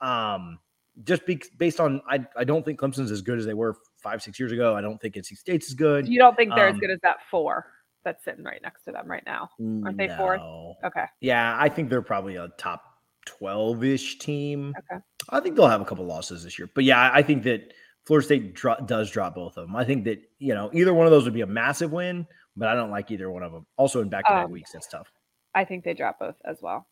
[0.00, 0.58] Um,
[1.04, 4.22] just be, based on, I, I don't think Clemson's as good as they were five,
[4.22, 4.74] six years ago.
[4.74, 6.08] I don't think NC State's as good.
[6.08, 7.66] You don't think they're um, as good as that four
[8.04, 9.50] that's sitting right next to them right now?
[9.84, 10.16] Aren't they no.
[10.16, 10.40] fourth?
[10.84, 11.04] Okay.
[11.20, 12.82] Yeah, I think they're probably a top
[13.26, 14.72] 12 ish team.
[14.78, 15.02] Okay.
[15.28, 16.70] I think they'll have a couple losses this year.
[16.74, 17.74] But yeah, I think that
[18.04, 19.76] Florida State dro- does drop both of them.
[19.76, 22.26] I think that, you know, either one of those would be a massive win,
[22.56, 23.66] but I don't like either one of them.
[23.76, 25.10] Also, in back to back weeks, that's tough.
[25.54, 26.86] I think they drop both as well.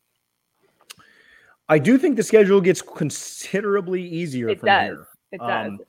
[1.67, 4.87] I do think the schedule gets considerably easier it from does.
[4.87, 5.07] here.
[5.31, 5.67] It does.
[5.67, 5.79] Um,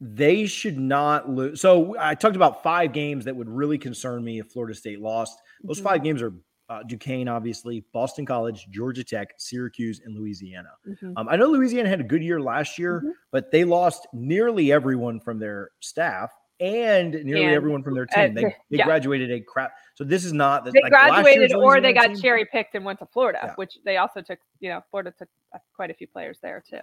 [0.00, 1.60] they should not lose.
[1.60, 5.40] So I talked about five games that would really concern me if Florida State lost.
[5.62, 5.86] Those mm-hmm.
[5.86, 6.34] five games are
[6.68, 10.70] uh, Duquesne, obviously, Boston College, Georgia Tech, Syracuse, and Louisiana.
[10.88, 11.12] Mm-hmm.
[11.16, 13.10] Um, I know Louisiana had a good year last year, mm-hmm.
[13.30, 18.30] but they lost nearly everyone from their staff and nearly and, everyone from their team.
[18.30, 18.84] Uh, they, they yeah.
[18.84, 19.72] graduated a crap.
[19.94, 22.98] So this is not the, they like graduated or they got cherry picked and went
[23.00, 23.54] to Florida, yeah.
[23.56, 24.38] which they also took.
[24.60, 26.80] You know, Florida took uh, quite a few players there too.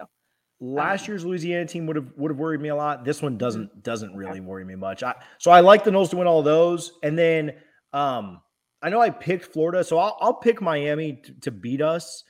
[0.60, 3.04] Last um, year's Louisiana team would have would have worried me a lot.
[3.04, 3.80] This one doesn't mm-hmm.
[3.80, 5.02] doesn't really worry me much.
[5.02, 7.54] I, so I like the Noles to win all those, and then
[7.92, 8.40] um,
[8.82, 12.24] I know I picked Florida, so I'll, I'll pick Miami to, to, beat us.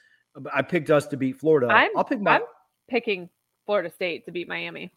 [0.52, 1.68] I picked us to beat Florida.
[1.68, 2.42] I'm, I'll pick my, I'm
[2.88, 3.28] picking
[3.66, 4.90] Florida State to beat Miami.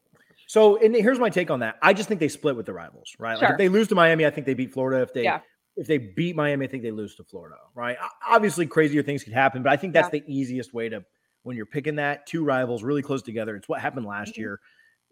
[0.47, 1.77] So, and here's my take on that.
[1.81, 3.37] I just think they split with the rivals, right?
[3.37, 3.47] Sure.
[3.47, 5.01] Like if they lose to Miami, I think they beat Florida.
[5.01, 5.39] If they yeah.
[5.75, 7.97] If they beat Miami, I think they lose to Florida, right?
[8.27, 10.19] Obviously, crazier things could happen, but I think that's yeah.
[10.19, 11.03] the easiest way to
[11.43, 13.55] when you're picking that two rivals really close together.
[13.55, 14.41] It's what happened last mm-hmm.
[14.41, 14.59] year.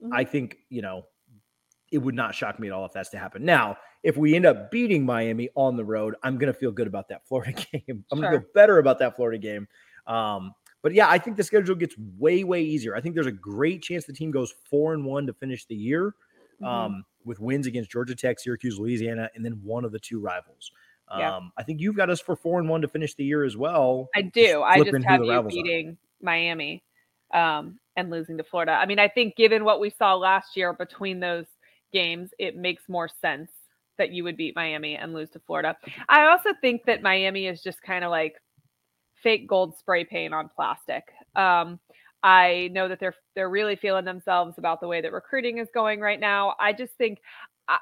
[0.03, 0.13] Mm-hmm.
[0.13, 1.03] I think, you know,
[1.91, 3.43] it would not shock me at all if that's to happen.
[3.43, 6.87] Now, if we end up beating Miami on the road, I'm going to feel good
[6.87, 8.05] about that Florida game.
[8.11, 8.21] I'm sure.
[8.21, 9.67] going to feel better about that Florida game.
[10.07, 12.95] Um, but yeah, I think the schedule gets way, way easier.
[12.95, 15.75] I think there's a great chance the team goes four and one to finish the
[15.75, 16.15] year
[16.61, 16.65] mm-hmm.
[16.65, 20.71] um, with wins against Georgia Tech, Syracuse, Louisiana, and then one of the two rivals.
[21.17, 21.35] Yeah.
[21.35, 23.57] Um, I think you've got us for four and one to finish the year as
[23.57, 24.09] well.
[24.15, 24.43] I do.
[24.43, 25.97] Just I just have you beating are.
[26.21, 26.83] Miami
[27.33, 28.73] um, and losing to Florida.
[28.73, 31.45] I mean, I think given what we saw last year between those
[31.91, 33.51] games, it makes more sense
[33.97, 35.75] that you would beat Miami and lose to Florida.
[36.09, 38.35] I also think that Miami is just kind of like
[39.21, 41.03] fake gold spray paint on plastic.
[41.35, 41.79] Um,
[42.23, 45.99] I know that they're they're really feeling themselves about the way that recruiting is going
[45.99, 46.55] right now.
[46.59, 47.19] I just think
[47.67, 47.77] I,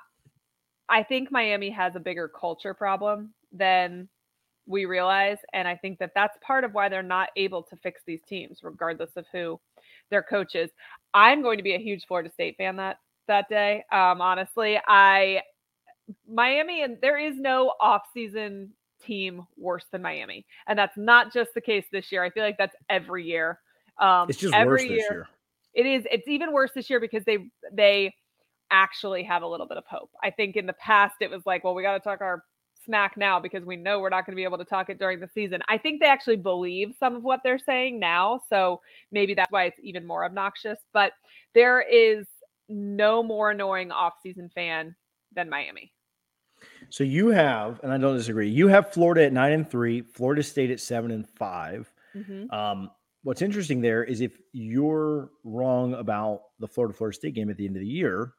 [0.88, 4.08] I think Miami has a bigger culture problem than
[4.66, 5.40] we realize.
[5.54, 8.60] And I think that that's part of why they're not able to fix these teams,
[8.64, 9.60] regardless of who
[10.12, 10.70] their coach is.
[11.14, 13.84] I'm going to be a huge Florida State fan that that day.
[13.92, 15.42] Um, honestly, I
[16.28, 18.72] Miami and there is no off-season
[19.02, 22.24] team worse than Miami, and that's not just the case this year.
[22.24, 23.60] I feel like that's every year.
[24.00, 25.30] Um, it's just every worse year, this year.
[25.74, 26.08] It is.
[26.12, 27.38] It's even worse this year because they
[27.72, 28.14] they
[28.72, 30.12] actually have a little bit of hope.
[30.24, 32.44] I think in the past it was like, well, we got to talk our
[32.86, 35.20] smack now because we know we're not going to be able to talk it during
[35.20, 35.62] the season.
[35.68, 38.42] I think they actually believe some of what they're saying now.
[38.50, 38.82] So
[39.12, 40.78] maybe that's why it's even more obnoxious.
[40.94, 41.12] But
[41.54, 42.26] there is
[42.68, 44.96] no more annoying off-season fan
[45.36, 45.92] than Miami.
[46.90, 50.44] So you have, and I don't disagree, you have Florida at nine and three, Florida
[50.44, 52.54] State at seven and 5 mm-hmm.
[52.54, 52.92] Um,
[53.24, 57.66] what's interesting there is if you're wrong about the Florida Florida State game at the
[57.66, 58.34] end of the year,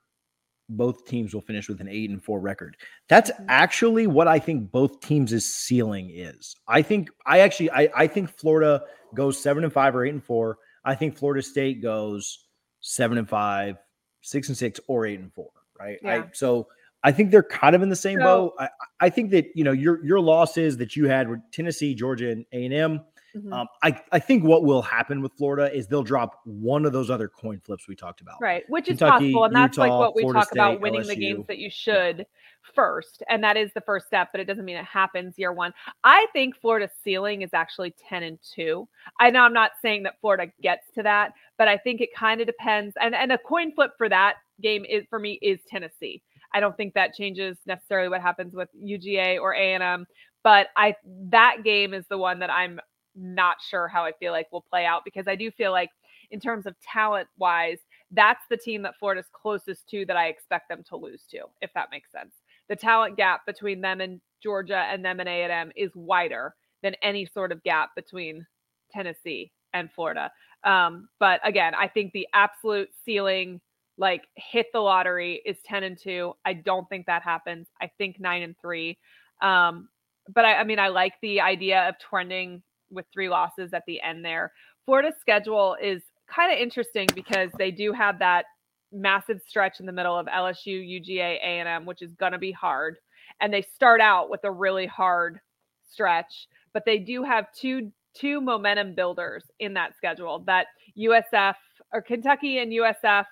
[0.69, 2.77] both teams will finish with an eight and four record.
[3.09, 3.45] That's mm-hmm.
[3.49, 6.55] actually what I think both teams' ceiling is.
[6.69, 8.83] I think I actually I, I think Florida
[9.15, 10.59] goes seven and five or eight and four.
[10.85, 12.47] I think Florida State goes
[12.81, 13.77] seven and five,
[14.23, 15.99] six and six or eight and four, right?
[16.03, 16.15] Yeah.
[16.15, 16.69] I, so
[17.03, 18.55] I think they're kind of in the same So- boat.
[18.59, 18.69] I,
[19.01, 22.47] I think that you know your your losses that you had were Tennessee, Georgia, and
[22.53, 23.01] A and M.
[23.35, 23.53] Mhm.
[23.53, 27.11] Um, I I think what will happen with Florida is they'll drop one of those
[27.11, 28.37] other coin flips we talked about.
[28.41, 31.17] Right, which is possible, and that's like what we Florida talk about State, winning the
[31.17, 32.27] games that you should
[32.75, 35.73] first, and that is the first step, but it doesn't mean it happens year one.
[36.05, 38.89] I think Florida's ceiling is actually ten and two.
[39.19, 42.41] I know I'm not saying that Florida gets to that, but I think it kind
[42.41, 42.97] of depends.
[43.01, 46.23] And and a coin flip for that game is for me is Tennessee.
[46.53, 50.07] I don't think that changes necessarily what happens with UGA or A and M,
[50.43, 50.97] but I
[51.31, 52.81] that game is the one that I'm
[53.15, 55.91] not sure how I feel like will play out because I do feel like
[56.31, 57.79] in terms of talent wise,
[58.11, 61.73] that's the team that Florida's closest to that I expect them to lose to, if
[61.75, 62.35] that makes sense.
[62.69, 67.27] The talent gap between them and Georgia and them and A&M is wider than any
[67.27, 68.47] sort of gap between
[68.93, 70.31] Tennessee and Florida.
[70.65, 73.61] Um, but again, I think the absolute ceiling,
[73.99, 76.33] like hit the lottery, is 10 and 2.
[76.45, 77.67] I don't think that happens.
[77.81, 78.97] I think 9 and 3.
[79.43, 79.89] Um,
[80.33, 84.01] but I, I mean, I like the idea of trending with three losses at the
[84.01, 84.53] end there.
[84.85, 88.47] Florida's schedule is kind of interesting because they do have that
[88.93, 92.97] massive stretch in the middle of LSU, UGA, A&M, which is going to be hard.
[93.41, 95.41] And they start out with a really hard
[95.89, 100.67] stretch, but they do have two two momentum builders in that schedule that
[100.99, 101.55] USF
[101.93, 103.25] or Kentucky and USF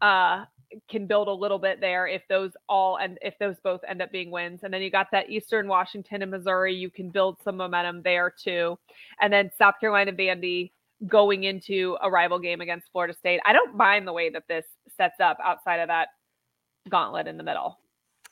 [0.00, 0.44] uh
[0.88, 4.10] can build a little bit there if those all and if those both end up
[4.12, 4.60] being wins.
[4.62, 8.30] And then you got that Eastern Washington and Missouri, you can build some momentum there
[8.30, 8.78] too.
[9.20, 10.72] And then South Carolina Vandy
[11.06, 13.40] going into a rival game against Florida State.
[13.44, 14.64] I don't mind the way that this
[14.96, 16.08] sets up outside of that
[16.88, 17.78] gauntlet in the middle.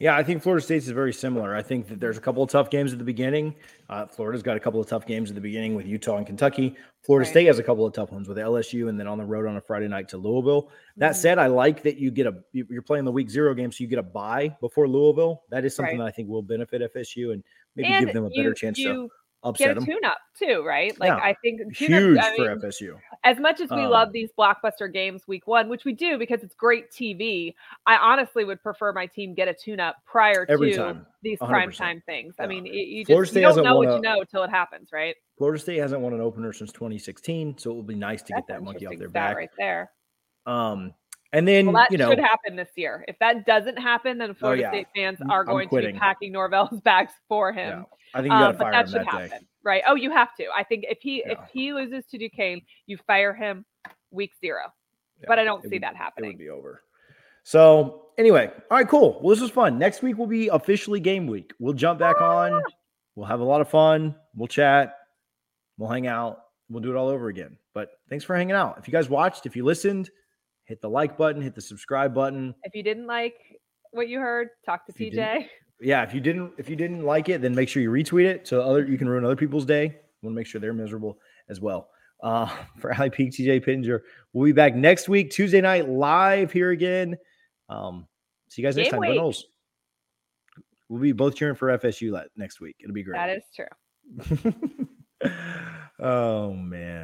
[0.00, 1.54] Yeah, I think Florida State's is very similar.
[1.54, 3.54] I think that there's a couple of tough games at the beginning.
[3.88, 6.74] Uh, Florida's got a couple of tough games at the beginning with Utah and Kentucky.
[7.02, 7.30] Florida Right.
[7.30, 9.56] State has a couple of tough ones with LSU and then on the road on
[9.56, 10.70] a Friday night to Louisville.
[10.96, 11.16] That Mhm.
[11.16, 13.84] said, I like that you get a you- you're playing the week zero game, so
[13.84, 15.44] you get a bye before Louisville.
[15.50, 16.06] That is something Right.
[16.06, 17.44] that I think will benefit FSU and
[17.76, 19.10] maybe and give them a better you, chance to you
[19.44, 20.98] upset get a tune up too, right?
[20.98, 21.16] Like Yeah.
[21.16, 22.98] I think Huge I for FSU.
[23.24, 26.42] as much as we Um, love these blockbuster games week one, which we do because
[26.42, 27.54] it's great TV,
[27.86, 31.06] I honestly would prefer my team get a tune up prior to time.
[31.22, 31.48] these 100%.
[31.50, 32.34] prime time things.
[32.38, 34.42] I mean, you, you Florida just State you don't know what a- you know till
[34.42, 35.14] it happens, right?
[35.38, 38.46] Florida State hasn't won an opener since 2016, so it will be nice to That's
[38.46, 39.36] get that monkey off their back.
[39.36, 39.90] right there.
[40.46, 40.94] Um,
[41.32, 43.04] and then Well, that you know, should happen this year.
[43.08, 44.70] If that doesn't happen, then Florida yeah.
[44.70, 47.80] State fans are I'm going to be packing Norvell's bags for him.
[47.80, 47.84] yeah,
[48.14, 49.46] I think you got Um, to but fire that him should that happen, day.
[49.64, 49.82] right?
[49.86, 50.46] Oh, you have to.
[50.56, 53.64] I think if he if he loses to Duquesne, you fire him
[54.10, 54.72] week zero.
[55.20, 56.30] Yeah, but I don't it see would- that It happening.
[56.30, 56.82] would be over.
[57.42, 59.20] So anyway, all right, cool.
[59.20, 59.78] Well, this was fun.
[59.78, 61.52] Next week will be officially game week.
[61.58, 62.62] We'll jump back on.
[63.16, 64.14] We'll have a lot of fun.
[64.34, 64.96] We'll chat.
[65.76, 66.40] We'll hang out.
[66.70, 67.58] We'll do it all over again.
[67.74, 68.78] But thanks for hanging out.
[68.78, 70.10] If you guys watched, if you listened,
[70.64, 72.54] hit the like button, hit the subscribe button.
[72.62, 73.36] If you didn't like
[73.90, 75.48] what you heard, talk to If TJ.
[75.84, 78.48] Yeah, if you didn't if you didn't like it, then make sure you retweet it
[78.48, 79.96] so other you can ruin other people's day.
[80.22, 81.18] Want to make sure they're miserable
[81.48, 81.90] as well.
[82.22, 86.70] Uh, for Ali Peak, TJ Pittenger, we'll be back next week, Tuesday night, live here
[86.70, 87.16] again.
[87.68, 88.06] Um,
[88.48, 89.02] see you guys next Game time.
[89.02, 89.20] Go week.
[89.20, 89.42] Noles.
[90.88, 92.76] We'll be both cheering for FSU next week.
[92.80, 93.16] It'll be great.
[93.16, 94.54] That is true.
[96.00, 96.84] oh man.